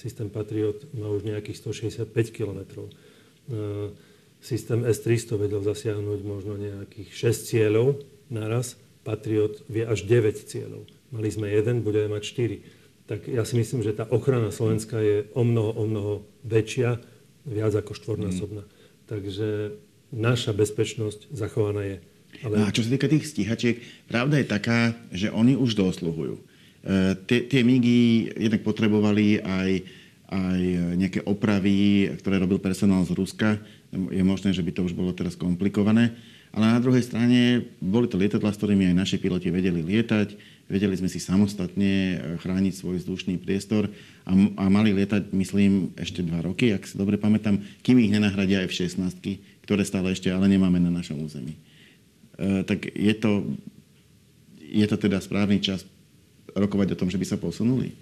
Systém 0.00 0.32
Patriot 0.32 0.80
má 0.96 1.12
už 1.12 1.28
nejakých 1.28 1.60
165 1.60 2.08
km. 2.32 2.88
E, 2.88 3.92
systém 4.40 4.80
S-300 4.80 5.36
vedel 5.36 5.60
zasiahnuť 5.60 6.20
možno 6.24 6.56
nejakých 6.56 7.12
6 7.12 7.52
cieľov 7.52 8.00
naraz. 8.32 8.80
Patriot 9.04 9.60
vie 9.68 9.84
až 9.84 10.08
9 10.08 10.40
cieľov. 10.48 10.88
Mali 11.12 11.28
sme 11.28 11.52
jeden, 11.52 11.84
budeme 11.84 12.16
mať 12.16 12.22
4. 12.32 13.12
Tak 13.12 13.20
ja 13.28 13.44
si 13.44 13.60
myslím, 13.60 13.84
že 13.84 13.92
tá 13.92 14.08
ochrana 14.08 14.48
Slovenska 14.48 14.96
je 15.04 15.28
o 15.36 15.44
mnoho, 15.44 15.72
o 15.76 15.84
mnoho 15.84 16.14
väčšia, 16.48 16.96
viac 17.44 17.76
ako 17.76 17.92
štvornásobná. 17.92 18.64
Mm. 18.64 18.72
Takže 19.04 19.48
naša 20.16 20.56
bezpečnosť 20.56 21.28
zachovaná 21.28 21.84
je. 21.84 21.96
Ale... 22.44 22.54
No 22.56 22.64
a 22.68 22.74
čo 22.74 22.86
sa 22.86 22.92
týka 22.92 23.10
tých 23.10 23.28
stíhačiek, 23.28 23.80
pravda 24.08 24.40
je 24.40 24.46
taká, 24.48 24.96
že 25.12 25.28
oni 25.28 25.58
už 25.58 25.76
dosluhujú. 25.76 26.36
E, 26.36 26.42
tie, 27.28 27.44
tie 27.44 27.60
MIGy 27.60 28.32
jednak 28.38 28.62
potrebovali 28.64 29.42
aj, 29.44 29.70
aj 30.32 30.60
nejaké 30.96 31.20
opravy, 31.28 32.08
ktoré 32.16 32.40
robil 32.40 32.62
personál 32.62 33.04
z 33.04 33.12
Ruska. 33.12 33.60
Je 33.92 34.22
možné, 34.24 34.56
že 34.56 34.64
by 34.64 34.72
to 34.72 34.86
už 34.86 34.96
bolo 34.96 35.12
teraz 35.12 35.36
komplikované. 35.36 36.16
Ale 36.50 36.66
na 36.66 36.82
druhej 36.82 37.06
strane 37.06 37.62
boli 37.78 38.10
to 38.10 38.18
lietadla, 38.18 38.50
s 38.50 38.58
ktorými 38.58 38.90
aj 38.90 38.96
naši 39.06 39.16
piloti 39.22 39.54
vedeli 39.54 39.86
lietať. 39.86 40.34
Vedeli 40.66 40.98
sme 40.98 41.06
si 41.06 41.22
samostatne 41.22 42.18
chrániť 42.42 42.74
svoj 42.74 43.02
vzdušný 43.02 43.38
priestor 43.38 43.86
a, 44.26 44.32
a 44.34 44.64
mali 44.66 44.90
lietať, 44.90 45.30
myslím, 45.30 45.94
ešte 45.94 46.26
dva 46.26 46.42
roky, 46.42 46.74
ak 46.74 46.86
si 46.86 46.98
dobre 46.98 47.18
pamätám, 47.22 47.62
kým 47.86 48.02
ich 48.02 48.10
nenahradia 48.10 48.66
aj 48.66 48.68
v 48.70 48.78
16 48.86 49.60
ktoré 49.70 49.86
stále 49.86 50.10
ešte 50.10 50.26
ale 50.34 50.50
nemáme 50.50 50.82
na 50.82 50.90
našom 50.90 51.22
území. 51.22 51.54
E, 52.40 52.64
tak 52.64 52.88
je 52.88 53.14
to, 53.20 53.44
je 54.56 54.86
to 54.88 54.96
teda 54.96 55.20
správny 55.20 55.60
čas 55.60 55.84
rokovať 56.56 56.96
o 56.96 56.98
tom, 57.04 57.12
že 57.12 57.20
by 57.20 57.26
sa 57.28 57.36
posunuli? 57.36 57.92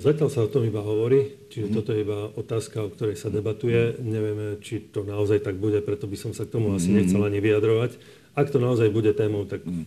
Zatiaľ 0.00 0.28
sa 0.32 0.40
o 0.46 0.48
tom 0.48 0.64
iba 0.64 0.80
hovorí, 0.80 1.36
čiže 1.52 1.66
mm. 1.68 1.74
toto 1.76 1.92
je 1.92 2.00
iba 2.00 2.32
otázka, 2.32 2.80
o 2.80 2.88
ktorej 2.88 3.20
sa 3.20 3.28
debatuje. 3.28 4.00
Nevieme, 4.00 4.56
či 4.64 4.80
to 4.80 5.04
naozaj 5.04 5.44
tak 5.44 5.60
bude, 5.60 5.76
preto 5.84 6.08
by 6.08 6.16
som 6.16 6.32
sa 6.32 6.48
k 6.48 6.56
tomu 6.56 6.72
asi 6.72 6.88
nechcel 6.88 7.20
ani 7.20 7.36
vyjadrovať. 7.42 8.00
Ak 8.32 8.48
to 8.48 8.62
naozaj 8.62 8.88
bude 8.88 9.12
témou, 9.12 9.44
tak 9.44 9.60
mm. 9.60 9.84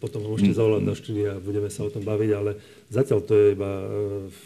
potom 0.00 0.24
môžete 0.24 0.56
zavolať 0.56 0.82
na 0.88 0.94
štúdia 0.96 1.28
a 1.36 1.42
budeme 1.42 1.68
sa 1.68 1.84
o 1.84 1.92
tom 1.92 2.00
baviť, 2.00 2.30
ale 2.32 2.56
zatiaľ 2.88 3.20
to 3.28 3.32
je 3.36 3.46
iba 3.52 3.72
e, 3.76 3.86
v, 4.30 4.40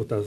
otáz, 0.00 0.24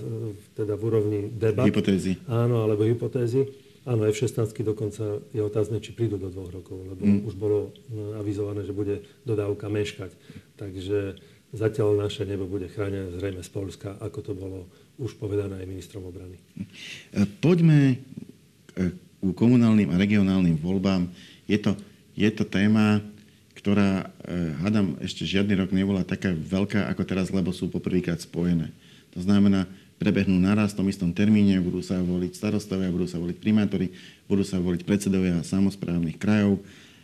teda 0.54 0.78
v 0.78 0.82
úrovni 0.84 1.20
debat. 1.34 1.66
Hypotézy. 1.66 2.22
Áno, 2.30 2.70
alebo 2.70 2.86
hypotézy. 2.86 3.50
Áno, 3.84 4.08
F-16 4.08 4.56
dokonca 4.64 5.20
je 5.36 5.42
otázne, 5.44 5.84
či 5.84 5.92
prídu 5.92 6.16
do 6.16 6.32
dvoch 6.32 6.52
rokov, 6.52 6.80
lebo 6.88 7.04
mm. 7.04 7.28
už 7.28 7.36
bolo 7.36 7.76
avizované, 8.16 8.64
že 8.64 8.72
bude 8.72 9.04
dodávka 9.28 9.68
meškať. 9.68 10.16
Takže 10.56 11.20
Zatiaľ 11.54 12.10
naše 12.10 12.26
nebo 12.26 12.50
bude 12.50 12.66
chránené 12.66 13.14
zrejme 13.14 13.46
z 13.46 13.52
Polska, 13.54 13.94
ako 14.02 14.20
to 14.26 14.34
bolo 14.34 14.66
už 14.98 15.14
povedané 15.22 15.62
aj 15.62 15.70
ministrom 15.70 16.02
obrany. 16.10 16.42
Poďme 17.46 18.02
k 18.74 19.32
komunálnym 19.38 19.94
a 19.94 20.02
regionálnym 20.02 20.58
voľbám. 20.58 21.06
Je 21.46 21.62
to, 21.62 21.78
je 22.18 22.26
to 22.34 22.50
téma, 22.50 23.06
ktorá, 23.54 24.10
e, 24.26 24.58
hádam, 24.66 24.98
ešte 24.98 25.30
žiadny 25.30 25.54
rok 25.54 25.70
nebola 25.70 26.02
taká 26.02 26.34
veľká 26.34 26.90
ako 26.90 27.06
teraz, 27.06 27.30
lebo 27.30 27.54
sú 27.54 27.70
poprvýkrát 27.70 28.18
spojené. 28.18 28.74
To 29.14 29.22
znamená, 29.22 29.70
prebehnú 29.98 30.36
naraz 30.38 30.74
v 30.74 30.84
tom 30.84 30.88
istom 30.90 31.10
termíne, 31.16 31.58
budú 31.64 31.80
sa 31.80 32.02
voliť 32.02 32.36
starostovia, 32.36 32.92
budú 32.92 33.08
sa 33.08 33.22
voliť 33.22 33.38
primátori, 33.40 33.94
budú 34.28 34.44
sa 34.44 34.60
voliť 34.60 34.82
predsedovia 34.84 35.40
samozprávnych 35.46 36.18
krajov. 36.20 36.60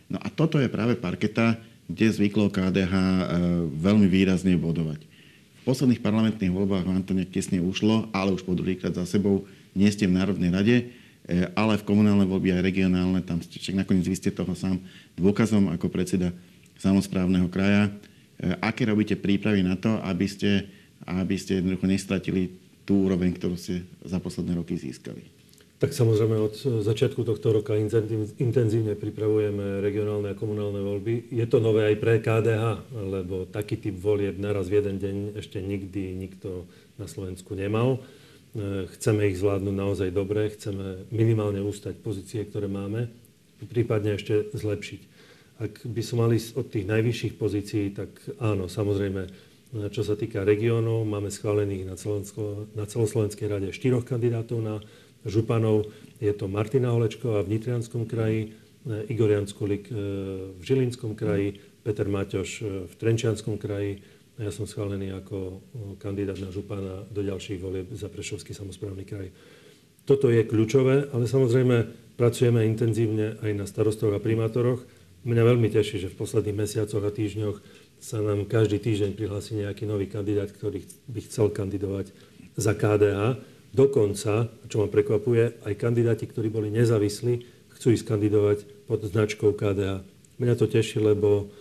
No 0.10 0.18
a 0.20 0.28
toto 0.28 0.58
je 0.58 0.68
práve 0.68 0.98
parketa, 0.98 1.56
kde 1.90 2.06
zvyklo 2.14 2.54
KDH 2.54 2.94
e, 2.94 3.24
veľmi 3.74 4.06
výrazne 4.06 4.54
bodovať. 4.58 5.02
V 5.60 5.64
posledných 5.66 6.02
parlamentných 6.02 6.54
voľbách 6.54 6.86
vám 6.86 7.02
to 7.06 7.18
tesne 7.30 7.62
ušlo, 7.62 8.10
ale 8.14 8.34
už 8.34 8.46
po 8.46 8.54
druhýkrát 8.54 8.94
za 8.94 9.06
sebou 9.10 9.50
nie 9.74 9.90
ste 9.90 10.06
v 10.06 10.18
Národnej 10.18 10.50
rade, 10.54 10.76
e, 10.78 10.84
ale 11.58 11.82
v 11.82 11.88
komunálne 11.90 12.30
voľby 12.30 12.54
aj 12.58 12.66
regionálne, 12.66 13.26
tam 13.26 13.42
ste, 13.42 13.58
však 13.58 13.86
nakoniec 13.86 14.06
vy 14.06 14.18
ste 14.18 14.30
toho 14.30 14.54
sám 14.54 14.78
dôkazom 15.18 15.74
ako 15.74 15.90
predseda 15.90 16.30
samozprávneho 16.78 17.50
kraja. 17.50 17.90
E, 17.90 17.92
aké 18.62 18.86
robíte 18.86 19.18
prípravy 19.18 19.66
na 19.66 19.74
to, 19.74 19.98
aby 20.06 20.30
ste, 20.30 20.70
aby 21.10 21.36
ste 21.42 21.62
jednoducho 21.62 21.86
nestratili 21.90 22.69
tú 22.90 23.06
úroveň, 23.06 23.38
ktorú 23.38 23.54
ste 23.54 23.86
za 24.02 24.18
posledné 24.18 24.58
roky 24.58 24.74
získali? 24.74 25.22
Tak 25.80 25.96
samozrejme 25.96 26.36
od 26.36 26.56
začiatku 26.84 27.24
tohto 27.24 27.56
roka 27.56 27.72
intenzívne 28.36 29.00
pripravujeme 29.00 29.80
regionálne 29.80 30.36
a 30.36 30.36
komunálne 30.36 30.84
voľby. 30.84 31.32
Je 31.32 31.46
to 31.48 31.64
nové 31.64 31.88
aj 31.88 31.96
pre 32.04 32.20
KDH, 32.20 32.92
lebo 32.92 33.48
taký 33.48 33.80
typ 33.80 33.96
volieb 33.96 34.36
naraz 34.42 34.68
v 34.68 34.84
jeden 34.84 35.00
deň 35.00 35.16
ešte 35.40 35.64
nikdy 35.64 36.20
nikto 36.20 36.68
na 37.00 37.08
Slovensku 37.08 37.56
nemal. 37.56 38.04
E, 38.52 38.92
chceme 38.92 39.32
ich 39.32 39.40
zvládnuť 39.40 39.76
naozaj 39.80 40.10
dobre, 40.12 40.52
chceme 40.52 41.08
minimálne 41.16 41.64
ústať 41.64 41.96
pozície, 42.04 42.44
ktoré 42.44 42.68
máme, 42.68 43.08
prípadne 43.72 44.20
ešte 44.20 44.52
zlepšiť. 44.52 45.02
Ak 45.64 45.80
by 45.88 46.02
som 46.04 46.20
mali 46.20 46.44
od 46.60 46.68
tých 46.68 46.92
najvyšších 46.92 47.34
pozícií, 47.40 47.96
tak 47.96 48.12
áno, 48.44 48.68
samozrejme, 48.68 49.32
čo 49.70 50.02
sa 50.02 50.18
týka 50.18 50.42
regiónov, 50.42 51.06
máme 51.06 51.30
schválených 51.30 51.86
na, 52.74 52.86
celoslovenskej 52.90 53.46
rade 53.46 53.70
štyroch 53.70 54.02
kandidátov 54.02 54.58
na 54.66 54.82
županov. 55.22 55.94
Je 56.18 56.34
to 56.34 56.50
Martina 56.50 56.90
Holečková 56.90 57.46
v 57.46 57.54
Nitrianskom 57.54 58.10
kraji, 58.10 58.50
e, 58.50 59.14
Igor 59.14 59.30
Janskulik 59.30 59.86
e, 59.92 59.96
v 60.58 60.62
Žilinskom 60.66 61.14
kraji, 61.14 61.62
Peter 61.86 62.10
Maťoš 62.10 62.50
e, 62.60 62.64
v 62.90 62.94
Trenčianskom 62.98 63.62
kraji. 63.62 64.02
Ja 64.42 64.50
som 64.50 64.66
schválený 64.66 65.14
ako 65.14 65.62
kandidát 66.00 66.40
na 66.40 66.50
župana 66.50 67.04
do 67.12 67.22
ďalších 67.22 67.60
volieb 67.60 67.92
za 67.92 68.08
Prešovský 68.08 68.56
samozprávny 68.56 69.04
kraj. 69.04 69.30
Toto 70.08 70.32
je 70.32 70.48
kľúčové, 70.48 71.12
ale 71.14 71.30
samozrejme 71.30 71.76
pracujeme 72.18 72.66
intenzívne 72.66 73.38
aj 73.44 73.52
na 73.54 73.66
starostoch 73.68 74.16
a 74.16 74.24
primátoroch. 74.24 74.82
Mňa 75.28 75.44
veľmi 75.44 75.68
teší, 75.68 76.00
že 76.00 76.10
v 76.10 76.20
posledných 76.24 76.56
mesiacoch 76.56 77.04
a 77.04 77.12
týždňoch 77.12 77.60
sa 78.00 78.24
nám 78.24 78.48
každý 78.48 78.80
týždeň 78.80 79.16
prihlási 79.16 79.60
nejaký 79.60 79.84
nový 79.84 80.08
kandidát, 80.08 80.48
ktorý 80.48 80.84
by 81.12 81.20
chcel 81.28 81.52
kandidovať 81.52 82.12
za 82.56 82.72
KDH 82.76 83.40
Dokonca, 83.70 84.50
čo 84.66 84.82
ma 84.82 84.88
prekvapuje, 84.90 85.62
aj 85.62 85.74
kandidáti, 85.78 86.26
ktorí 86.26 86.50
boli 86.50 86.74
nezávislí, 86.74 87.46
chcú 87.78 87.88
ísť 87.94 88.06
kandidovať 88.06 88.66
pod 88.90 89.06
značkou 89.06 89.54
KDH. 89.54 90.02
Mňa 90.42 90.54
to 90.58 90.66
teší, 90.66 90.98
lebo 90.98 91.54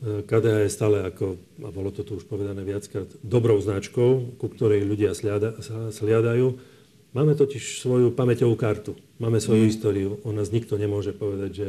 e, 0.00 0.24
KDH 0.24 0.56
je 0.64 0.70
stále 0.72 1.04
ako, 1.04 1.36
a 1.60 1.68
bolo 1.68 1.92
to 1.92 2.00
tu 2.00 2.16
už 2.16 2.24
povedané 2.24 2.64
viackrát, 2.64 3.12
dobrou 3.20 3.60
značkou, 3.60 4.40
ku 4.40 4.46
ktorej 4.48 4.88
ľudia 4.88 5.12
sliadajú. 5.92 6.46
Máme 7.12 7.36
totiž 7.36 7.84
svoju 7.84 8.16
pamäťovú 8.16 8.56
kartu, 8.56 8.96
máme 9.20 9.36
svoju 9.36 9.66
mm. 9.66 9.68
históriu. 9.68 10.10
O 10.24 10.32
nás 10.32 10.48
nikto 10.48 10.80
nemôže 10.80 11.12
povedať, 11.12 11.50
že 11.52 11.68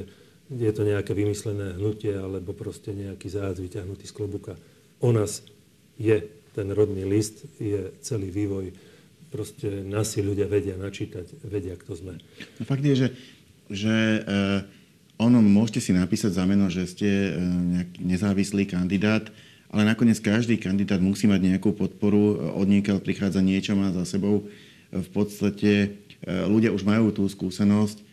je 0.52 0.72
to 0.76 0.84
nejaké 0.84 1.16
vymyslené 1.16 1.80
hnutie 1.80 2.12
alebo 2.12 2.52
proste 2.52 2.92
nejaký 2.92 3.32
zájazd 3.32 3.64
vyťahnutý 3.64 4.06
z 4.06 4.14
klobuka. 4.14 4.54
O 5.00 5.16
nás 5.16 5.48
je 5.96 6.20
ten 6.52 6.68
rodný 6.76 7.08
list, 7.08 7.48
je 7.56 7.96
celý 8.04 8.28
vývoj 8.28 8.76
proste 9.32 9.88
nás 9.88 10.12
si 10.12 10.20
ľudia 10.20 10.46
vedia 10.46 10.76
načítať, 10.76 11.48
vedia, 11.48 11.80
kto 11.80 11.96
sme. 11.96 12.14
No 12.60 12.64
fakt 12.68 12.84
je, 12.84 12.94
že, 12.94 13.08
že 13.72 13.96
uh, 14.28 14.68
ono, 15.16 15.40
môžete 15.40 15.80
si 15.80 15.92
napísať 15.96 16.36
za 16.36 16.44
meno, 16.44 16.68
že 16.68 16.84
ste 16.86 17.10
uh, 17.32 17.40
nejaký 17.40 18.04
nezávislý 18.04 18.68
kandidát, 18.68 19.32
ale 19.72 19.88
nakoniec 19.88 20.20
každý 20.20 20.60
kandidát 20.60 21.00
musí 21.00 21.32
mať 21.32 21.48
nejakú 21.48 21.72
podporu, 21.72 22.52
od 22.60 22.68
niekiaľ 22.68 23.00
prichádza 23.00 23.40
niečo, 23.40 23.72
má 23.80 23.96
za 23.96 24.04
sebou. 24.04 24.52
V 24.92 25.10
podstate 25.16 25.96
ľudia 26.28 26.76
už 26.76 26.84
majú 26.84 27.16
tú 27.16 27.24
skúsenosť, 27.24 28.04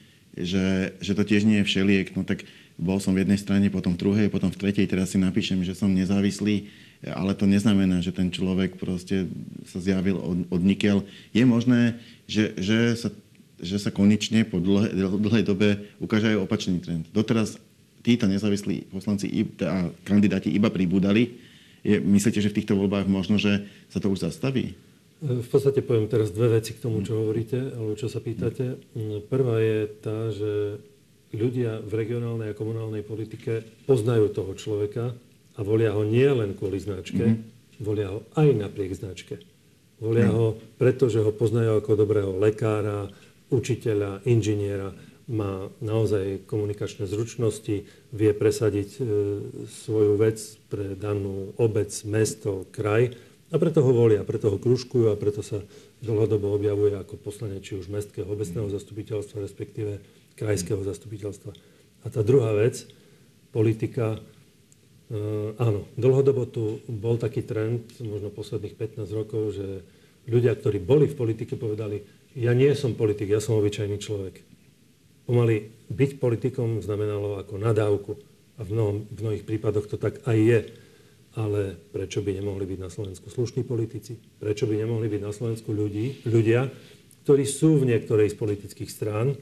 že, 0.43 0.95
že 0.99 1.13
to 1.15 1.23
tiež 1.27 1.43
nie 1.47 1.63
je 1.63 1.69
všeliek. 1.69 2.15
No 2.15 2.23
tak 2.23 2.47
bol 2.79 3.03
som 3.03 3.15
v 3.15 3.27
jednej 3.27 3.39
strane, 3.39 3.71
potom 3.71 3.95
v 3.95 4.01
druhej, 4.01 4.27
potom 4.31 4.51
v 4.55 4.61
tretej, 4.61 4.87
teraz 4.87 5.11
si 5.11 5.19
napíšem, 5.19 5.63
že 5.67 5.75
som 5.75 5.91
nezávislý 5.91 6.71
ale 7.07 7.35
to 7.39 7.47
neznamená, 7.47 8.03
že 8.03 8.11
ten 8.11 8.27
človek 8.27 8.75
proste 8.75 9.31
sa 9.71 9.79
zjavil 9.79 10.19
od, 10.19 10.39
od 10.51 10.63
nikel. 10.63 11.07
Je 11.31 11.47
možné, 11.47 11.95
že, 12.27 12.59
že, 12.59 12.99
sa, 12.99 13.15
že 13.63 13.79
sa 13.79 13.95
konečne 13.95 14.43
po 14.43 14.59
dlhej, 14.59 14.99
dlhej 14.99 15.45
dobe 15.47 15.79
ukáže 16.03 16.35
aj 16.35 16.43
opačný 16.43 16.83
trend. 16.83 17.07
Doteraz 17.15 17.63
títo 18.03 18.27
nezávislí 18.27 18.91
poslanci 18.91 19.31
a 19.63 19.95
kandidáti 20.03 20.51
iba 20.51 20.75
pribúdali. 20.75 21.39
Je, 21.87 22.03
myslíte, 22.03 22.43
že 22.43 22.51
v 22.51 22.59
týchto 22.63 22.75
voľbách 22.75 23.07
možno, 23.07 23.39
že 23.39 23.71
sa 23.87 24.03
to 24.03 24.11
už 24.11 24.27
zastaví? 24.27 24.75
V 25.19 25.49
podstate 25.51 25.83
poviem 25.83 26.07
teraz 26.07 26.31
dve 26.31 26.63
veci 26.63 26.79
k 26.79 26.83
tomu, 26.83 27.03
čo 27.03 27.19
hovoríte, 27.19 27.75
alebo 27.75 27.99
čo 27.99 28.07
sa 28.07 28.23
pýtate. 28.23 28.79
Prvá 29.27 29.59
je 29.59 29.79
tá, 29.99 30.31
že 30.31 30.79
ľudia 31.35 31.83
v 31.83 31.93
regionálnej 31.93 32.55
a 32.55 32.59
komunálnej 32.59 33.03
politike 33.03 33.67
poznajú 33.91 34.31
toho 34.31 34.55
človeka, 34.55 35.19
a 35.59 35.61
volia 35.67 35.91
ho 35.91 36.07
nie 36.07 36.31
len 36.31 36.55
kvôli 36.55 36.79
značke, 36.79 37.19
mm-hmm. 37.19 37.83
volia 37.83 38.15
ho 38.15 38.23
aj 38.39 38.49
napriek 38.55 38.95
značke. 38.95 39.43
Volia 39.99 40.31
mm. 40.31 40.35
ho, 40.39 40.47
pretože 40.79 41.19
ho 41.19 41.35
poznajú 41.35 41.83
ako 41.83 41.99
dobrého 41.99 42.31
lekára, 42.39 43.11
učiteľa, 43.51 44.23
inžiniera, 44.23 44.95
má 45.27 45.69
naozaj 45.83 46.47
komunikačné 46.47 47.05
zručnosti, 47.11 47.85
vie 48.15 48.31
presadiť 48.33 48.91
e, 48.97 49.01
svoju 49.67 50.15
vec 50.17 50.39
pre 50.71 50.95
danú 50.95 51.53
obec, 51.59 51.91
mesto, 52.07 52.65
kraj 52.71 53.13
a 53.49 53.57
preto 53.57 53.81
ho 53.81 53.93
volia, 53.97 54.25
preto 54.29 54.53
ho 54.53 54.59
kružkujú 54.61 55.09
a 55.09 55.17
preto 55.17 55.41
sa 55.41 55.65
dlhodobo 56.05 56.53
objavuje 56.53 56.97
ako 56.97 57.17
poslanec 57.17 57.65
či 57.65 57.81
už 57.81 57.89
mestského 57.89 58.29
obecného 58.29 58.69
zastupiteľstva, 58.69 59.45
respektíve 59.45 60.05
krajského 60.37 60.81
zastupiteľstva. 60.85 61.51
A 62.05 62.07
tá 62.13 62.21
druhá 62.21 62.53
vec, 62.55 62.85
politika, 63.51 64.21
Uh, 65.09 65.57
áno, 65.57 65.89
dlhodobo 65.97 66.45
tu 66.45 66.85
bol 66.85 67.17
taký 67.17 67.41
trend, 67.41 67.97
možno 68.05 68.29
posledných 68.29 68.77
15 68.77 69.09
rokov, 69.09 69.57
že 69.57 69.81
ľudia, 70.29 70.53
ktorí 70.53 70.85
boli 70.85 71.09
v 71.09 71.17
politike, 71.17 71.57
povedali, 71.57 72.05
ja 72.37 72.53
nie 72.53 72.69
som 72.77 72.93
politik, 72.93 73.33
ja 73.33 73.41
som 73.41 73.57
obyčajný 73.57 73.97
človek. 73.97 74.45
Pomaly 75.25 75.73
byť 75.89 76.11
politikom 76.21 76.85
znamenalo 76.85 77.41
ako 77.41 77.55
nadávku. 77.57 78.13
A 78.61 78.69
v, 78.69 78.71
mnohom, 78.77 78.97
v 79.09 79.19
mnohých 79.25 79.45
prípadoch 79.49 79.89
to 79.89 79.97
tak 79.97 80.21
aj 80.29 80.37
je. 80.37 80.61
Ale 81.39 81.79
prečo 81.95 82.19
by 82.19 82.35
nemohli 82.35 82.67
byť 82.67 82.81
na 82.83 82.91
Slovensku 82.91 83.31
slušní 83.31 83.63
politici? 83.63 84.19
Prečo 84.19 84.67
by 84.67 84.75
nemohli 84.75 85.07
byť 85.07 85.23
na 85.23 85.31
Slovensku 85.31 85.71
ľudí, 85.71 86.27
ľudia, 86.27 86.67
ktorí 87.23 87.47
sú 87.47 87.79
v 87.79 87.95
niektorej 87.95 88.35
z 88.35 88.37
politických 88.41 88.91
strán 88.91 89.39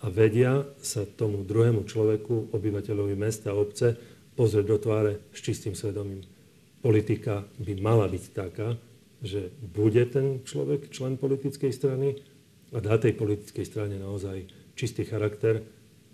a 0.00 0.06
vedia 0.08 0.64
sa 0.80 1.04
tomu 1.04 1.44
druhému 1.44 1.84
človeku, 1.84 2.56
obyvateľovi 2.56 3.12
mesta 3.20 3.52
a 3.52 3.58
obce, 3.60 3.92
pozrieť 4.32 4.64
do 4.64 4.76
tváre 4.80 5.12
s 5.32 5.44
čistým 5.44 5.76
svedomím. 5.76 6.24
Politika 6.80 7.44
by 7.60 7.72
mala 7.80 8.08
byť 8.08 8.24
taká, 8.32 8.76
že 9.20 9.52
bude 9.60 10.04
ten 10.08 10.44
človek 10.44 10.92
člen 10.92 11.20
politickej 11.20 11.72
strany 11.72 12.16
a 12.72 12.80
dá 12.80 12.96
tej 12.96 13.16
politickej 13.16 13.64
strane 13.64 13.96
naozaj 14.00 14.46
čistý 14.76 15.08
charakter 15.08 15.64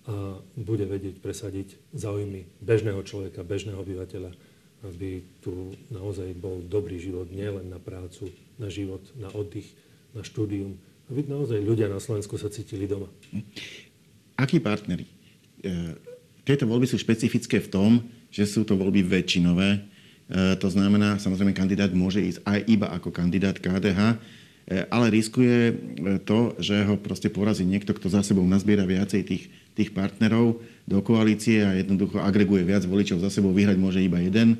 a 0.07 0.39
bude 0.59 0.87
vedieť 0.87 1.23
presadiť 1.23 1.95
záujmy 1.95 2.47
bežného 2.63 3.03
človeka, 3.07 3.47
bežného 3.47 3.79
obyvateľa. 3.79 4.31
Aby 4.83 5.23
tu 5.39 5.75
naozaj 5.95 6.35
bol 6.35 6.59
dobrý 6.67 6.99
život 6.99 7.31
nielen 7.31 7.71
na 7.71 7.79
prácu, 7.79 8.35
na 8.59 8.67
život, 8.67 9.03
na 9.15 9.31
oddych, 9.31 9.71
na 10.11 10.27
štúdium, 10.27 10.75
aby 11.11 11.29
naozaj 11.29 11.61
ľudia 11.61 11.93
na 11.93 12.01
Slovensku 12.01 12.41
sa 12.41 12.49
cítili 12.49 12.89
doma. 12.89 13.07
Akí 14.41 14.59
partneri? 14.59 15.05
E, 15.61 15.95
tieto 16.43 16.65
voľby 16.65 16.89
sú 16.89 16.97
špecifické 16.97 17.61
v 17.61 17.69
tom, 17.69 17.91
že 18.33 18.49
sú 18.49 18.65
to 18.65 18.75
voľby 18.75 19.05
väčšinové. 19.05 19.69
E, 19.77 19.81
to 20.57 20.69
znamená, 20.73 21.21
samozrejme, 21.21 21.53
kandidát 21.53 21.93
môže 21.93 22.25
ísť 22.25 22.41
aj 22.49 22.59
iba 22.65 22.89
ako 22.91 23.13
kandidát 23.13 23.61
KDH, 23.61 24.01
e, 24.03 24.17
ale 24.89 25.13
riskuje 25.13 25.77
to, 26.25 26.57
že 26.57 26.81
ho 26.89 26.97
proste 26.97 27.29
porazí 27.29 27.69
niekto, 27.69 27.93
kto 27.93 28.09
za 28.09 28.25
sebou 28.25 28.43
nazbiera 28.49 28.89
viacej 28.89 29.23
tých, 29.23 29.45
tých 29.77 29.91
partnerov 29.93 30.65
do 30.89 30.99
koalície 31.05 31.61
a 31.63 31.77
jednoducho 31.77 32.19
agreguje 32.25 32.65
viac 32.65 32.89
voličov 32.89 33.21
za 33.21 33.29
sebou, 33.29 33.53
vyhrať 33.53 33.77
môže 33.77 34.01
iba 34.01 34.17
jeden. 34.19 34.57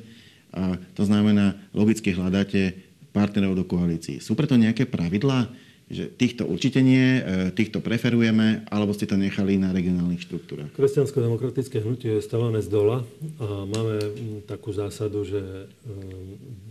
A 0.53 0.77
to 0.93 1.03
znamená, 1.03 1.57
logicky 1.73 2.13
hľadáte 2.13 2.77
partnerov 3.13 3.57
do 3.57 3.65
koalícií. 3.65 4.21
Sú 4.21 4.37
preto 4.37 4.57
nejaké 4.57 4.85
pravidlá, 4.85 5.49
že 5.91 6.09
týchto 6.09 6.47
určite 6.47 6.79
nie, 6.81 7.21
e, 7.21 7.51
týchto 7.53 7.83
preferujeme, 7.83 8.65
alebo 8.71 8.95
ste 8.95 9.05
to 9.05 9.19
nechali 9.19 9.59
na 9.59 9.69
regionálnych 9.75 10.25
štruktúrach? 10.25 10.71
Kresťansko-demokratické 10.73 11.83
hnutie 11.83 12.17
je 12.17 12.25
stavané 12.25 12.63
z 12.63 12.69
dola 12.71 13.05
a 13.37 13.67
máme 13.67 13.95
takú 14.49 14.73
zásadu, 14.73 15.27
že 15.27 15.39
e, 15.39 15.65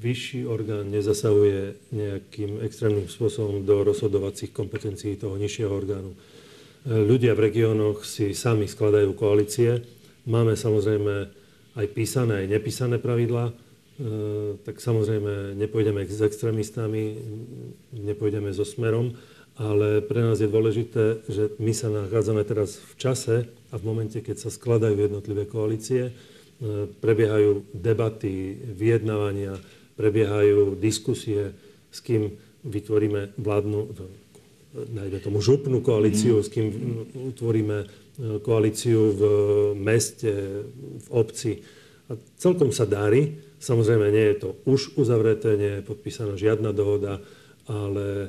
vyšší 0.02 0.48
orgán 0.48 0.90
nezasahuje 0.90 1.92
nejakým 1.94 2.64
extrémnym 2.66 3.06
spôsobom 3.06 3.62
do 3.62 3.86
rozhodovacích 3.86 4.50
kompetencií 4.50 5.14
toho 5.20 5.38
nižšieho 5.38 5.70
orgánu. 5.70 6.12
E, 6.12 6.18
ľudia 6.90 7.36
v 7.36 7.52
regiónoch 7.52 8.02
si 8.02 8.34
sami 8.34 8.66
skladajú 8.66 9.14
koalície. 9.14 9.84
Máme 10.26 10.58
samozrejme 10.58 11.14
aj 11.78 11.86
písané, 11.94 12.44
aj 12.44 12.58
nepísané 12.58 12.96
pravidlá, 12.98 13.54
tak 14.64 14.80
samozrejme 14.80 15.56
nepôjdeme 15.56 16.04
s 16.08 16.20
extrémistami, 16.24 17.18
nepôjdeme 17.92 18.48
so 18.50 18.64
smerom, 18.64 19.14
ale 19.60 20.00
pre 20.00 20.24
nás 20.24 20.40
je 20.40 20.48
dôležité, 20.48 21.20
že 21.28 21.52
my 21.60 21.76
sa 21.76 21.92
nachádzame 21.92 22.40
teraz 22.48 22.80
v 22.80 22.94
čase 22.96 23.36
a 23.68 23.74
v 23.76 23.84
momente, 23.84 24.16
keď 24.24 24.48
sa 24.48 24.50
skladajú 24.50 24.96
jednotlivé 24.96 25.44
koalície, 25.44 26.08
e, 26.08 26.12
prebiehajú 26.88 27.68
debaty, 27.76 28.56
vyjednávania, 28.72 29.60
prebiehajú 30.00 30.80
diskusie, 30.80 31.52
s 31.92 32.00
kým 32.00 32.32
vytvoríme 32.64 33.36
vládnu, 33.36 33.92
najmä 34.72 35.18
tomu 35.20 35.44
župnú 35.44 35.84
koalíciu, 35.84 36.40
mm. 36.40 36.44
s 36.44 36.48
kým 36.48 36.66
utvoríme 37.36 37.84
koalíciu 38.40 39.00
v 39.12 39.22
meste, 39.76 40.32
v 41.00 41.08
obci. 41.12 41.60
A 42.08 42.16
celkom 42.36 42.72
sa 42.72 42.88
darí. 42.88 43.51
Samozrejme, 43.62 44.10
nie 44.10 44.26
je 44.34 44.36
to 44.42 44.48
už 44.66 44.98
uzavreté, 44.98 45.54
nie 45.54 45.72
je 45.78 45.86
podpísaná 45.86 46.34
žiadna 46.34 46.74
dohoda, 46.74 47.22
ale 47.70 48.06
e, 48.26 48.28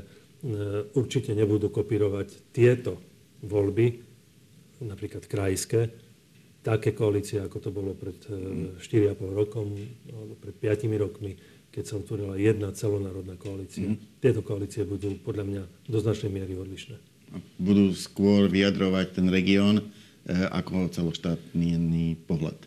určite 0.93 1.33
nebudú 1.33 1.73
kopírovať 1.73 2.53
tieto 2.53 3.01
voľby, 3.41 3.97
napríklad 4.85 5.25
krajské, 5.25 5.89
také 6.61 6.93
koalície, 6.93 7.41
ako 7.41 7.57
to 7.57 7.69
bolo 7.73 7.97
pred 7.97 8.21
4,5 8.29 8.77
e, 8.77 9.13
rokom 9.33 9.73
alebo 10.13 10.37
pred 10.37 10.53
5 10.53 10.85
rokmi, 11.01 11.33
keď 11.73 11.83
sa 11.83 11.97
utvorila 11.97 12.37
jedna 12.37 12.69
celonárodná 12.69 13.33
koalícia. 13.33 13.89
Mm. 13.89 13.97
Tieto 14.21 14.45
koalície 14.45 14.85
budú 14.85 15.17
podľa 15.17 15.45
mňa 15.49 15.63
do 15.89 15.97
značnej 15.97 16.29
miery 16.29 16.53
odlišné 16.53 17.13
budú 17.57 17.93
skôr 17.95 18.49
vyjadrovať 18.49 19.21
ten 19.21 19.27
región 19.29 19.81
e, 19.81 19.83
ako 20.33 20.91
celoštátny 20.91 22.27
pohľad. 22.29 22.57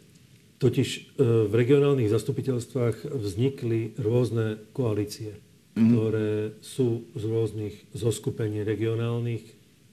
Totiž 0.56 0.88
e, 0.88 1.00
v 1.46 1.52
regionálnych 1.52 2.08
zastupiteľstvách 2.08 3.12
vznikli 3.12 3.92
rôzne 4.00 4.56
koalície, 4.72 5.36
mm-hmm. 5.36 5.88
ktoré 5.92 6.30
sú 6.64 7.04
z 7.12 7.22
rôznych 7.28 7.74
zoskupení 7.92 8.64
regionálnych, 8.64 9.44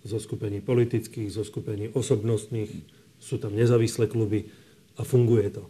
zoskupení 0.08 0.64
politických, 0.64 1.32
zoskupení 1.32 1.92
osobnostných, 1.92 2.72
sú 3.20 3.40
tam 3.40 3.56
nezávislé 3.56 4.08
kluby 4.08 4.48
a 5.00 5.04
funguje 5.04 5.52
to. 5.52 5.64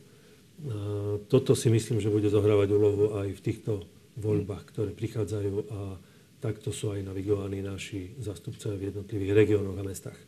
A 0.64 0.78
toto 1.26 1.58
si 1.58 1.74
myslím, 1.74 1.98
že 1.98 2.14
bude 2.14 2.30
zohrávať 2.30 2.70
úlohu 2.70 3.18
aj 3.18 3.34
v 3.34 3.42
týchto 3.42 3.74
voľbách, 4.22 4.70
ktoré 4.70 4.94
prichádzajú 4.94 5.54
a 5.74 5.80
takto 6.38 6.70
sú 6.70 6.94
aj 6.94 7.02
navigovaní 7.02 7.66
naši 7.66 8.14
zastupcovia 8.22 8.78
v 8.78 8.88
jednotlivých 8.94 9.34
regiónoch 9.34 9.80
a 9.80 9.84
mestách. 9.86 10.20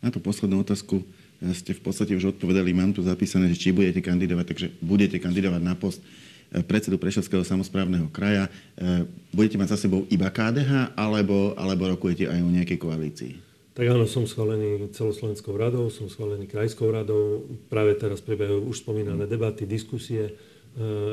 Na 0.00 0.08
tú 0.08 0.18
poslednú 0.18 0.64
otázku 0.64 1.04
ste 1.50 1.74
v 1.74 1.82
podstate 1.82 2.14
už 2.14 2.38
odpovedali. 2.38 2.70
Mám 2.70 2.94
tu 2.94 3.02
zapísané, 3.02 3.50
že 3.50 3.58
či 3.58 3.74
budete 3.74 3.98
kandidovať, 3.98 4.46
takže 4.46 4.66
budete 4.78 5.18
kandidovať 5.18 5.58
na 5.58 5.74
post 5.74 5.98
eh, 5.98 6.62
predsedu 6.62 7.02
Prešovského 7.02 7.42
samozprávneho 7.42 8.06
kraja. 8.14 8.46
Eh, 8.78 9.02
budete 9.34 9.58
mať 9.58 9.74
za 9.74 9.90
sebou 9.90 10.06
iba 10.06 10.30
KDH, 10.30 10.94
alebo, 10.94 11.58
alebo 11.58 11.90
rokujete 11.90 12.30
aj 12.30 12.38
o 12.38 12.50
nejakej 12.54 12.78
koalícii? 12.78 13.32
Tak 13.72 13.88
áno, 13.88 14.04
som 14.04 14.28
schválený 14.28 14.92
celoslovenskou 14.92 15.56
radou, 15.56 15.88
som 15.88 16.04
schválený 16.04 16.44
krajskou 16.44 16.92
radou. 16.92 17.48
Práve 17.72 17.96
teraz 17.96 18.20
prebiehajú 18.20 18.68
už 18.68 18.84
spomínané 18.84 19.24
debaty, 19.24 19.64
diskusie 19.64 20.36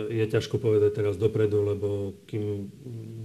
je 0.08 0.24
ťažko 0.24 0.56
povedať 0.56 1.04
teraz 1.04 1.19
dopredu, 1.19 1.60
lebo 1.60 2.15
kým 2.32 2.72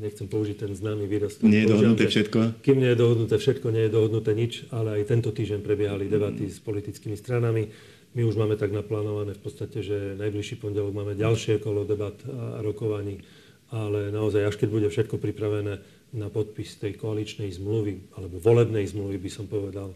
nechcem 0.02 0.26
použiť 0.26 0.66
ten 0.66 0.72
známy 0.74 1.06
výraz... 1.06 1.38
Nie 1.46 1.62
je 1.62 1.70
dohodnuté 1.70 2.10
všetko? 2.10 2.38
Kým 2.58 2.78
nie 2.82 2.90
je 2.90 2.98
dohodnuté 2.98 3.34
všetko, 3.38 3.66
nie 3.70 3.86
je 3.86 3.92
dohodnuté 3.94 4.30
nič, 4.34 4.66
ale 4.74 4.98
aj 4.98 5.14
tento 5.14 5.30
týždeň 5.30 5.62
prebiehali 5.62 6.10
debaty 6.10 6.50
s 6.50 6.58
politickými 6.58 7.14
stranami. 7.14 7.70
My 8.18 8.26
už 8.26 8.34
máme 8.34 8.58
tak 8.58 8.74
naplánované 8.74 9.38
v 9.38 9.42
podstate, 9.46 9.78
že 9.82 10.18
najbližší 10.18 10.58
pondelok 10.58 10.90
máme 10.90 11.14
ďalšie 11.14 11.62
kolo 11.62 11.86
debat 11.86 12.18
a 12.26 12.62
rokovaní, 12.66 13.22
ale 13.70 14.10
naozaj 14.10 14.42
až 14.42 14.58
keď 14.58 14.68
bude 14.74 14.88
všetko 14.90 15.22
pripravené 15.22 15.78
na 16.14 16.30
podpis 16.30 16.78
tej 16.78 16.98
koaličnej 16.98 17.50
zmluvy, 17.54 18.14
alebo 18.18 18.42
volebnej 18.42 18.86
zmluvy 18.86 19.18
by 19.22 19.30
som 19.30 19.46
povedal, 19.46 19.94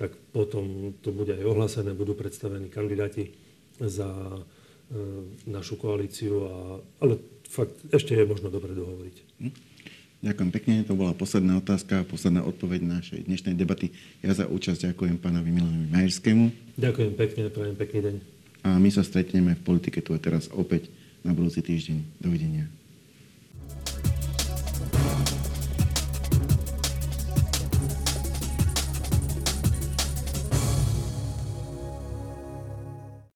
tak 0.00 0.16
potom 0.32 0.96
to 1.04 1.12
bude 1.12 1.36
aj 1.36 1.44
ohlásené, 1.44 1.92
budú 1.92 2.16
predstavení 2.16 2.72
kandidáti 2.72 3.32
za 3.80 4.08
našu 5.46 5.78
koalíciu, 5.78 6.46
a, 6.46 6.54
ale 6.98 7.22
fakt 7.46 7.78
ešte 7.94 8.14
je 8.14 8.26
možno 8.26 8.50
dobre 8.50 8.74
dohovoriť. 8.74 9.16
Hm. 9.42 9.54
Ďakujem 10.20 10.50
pekne, 10.52 10.74
to 10.84 10.92
bola 10.92 11.16
posledná 11.16 11.56
otázka, 11.56 12.04
posledná 12.04 12.44
odpoveď 12.44 12.84
našej 12.84 13.24
dnešnej 13.24 13.56
debaty. 13.56 13.88
Ja 14.20 14.36
za 14.36 14.44
účasť 14.44 14.92
ďakujem 14.92 15.16
pánovi 15.16 15.48
Milanovi 15.48 15.88
Majerskému. 15.88 16.76
Ďakujem 16.76 17.12
pekne, 17.16 17.42
prajem 17.48 17.76
pekný 17.76 17.98
deň. 18.04 18.14
A 18.60 18.76
my 18.76 18.92
sa 18.92 19.00
stretneme 19.00 19.56
v 19.56 19.62
politike 19.64 20.04
tu 20.04 20.12
a 20.12 20.20
teraz 20.20 20.52
opäť 20.52 20.92
na 21.24 21.32
budúci 21.32 21.64
týždeň. 21.64 22.20
Dovidenia. 22.20 22.79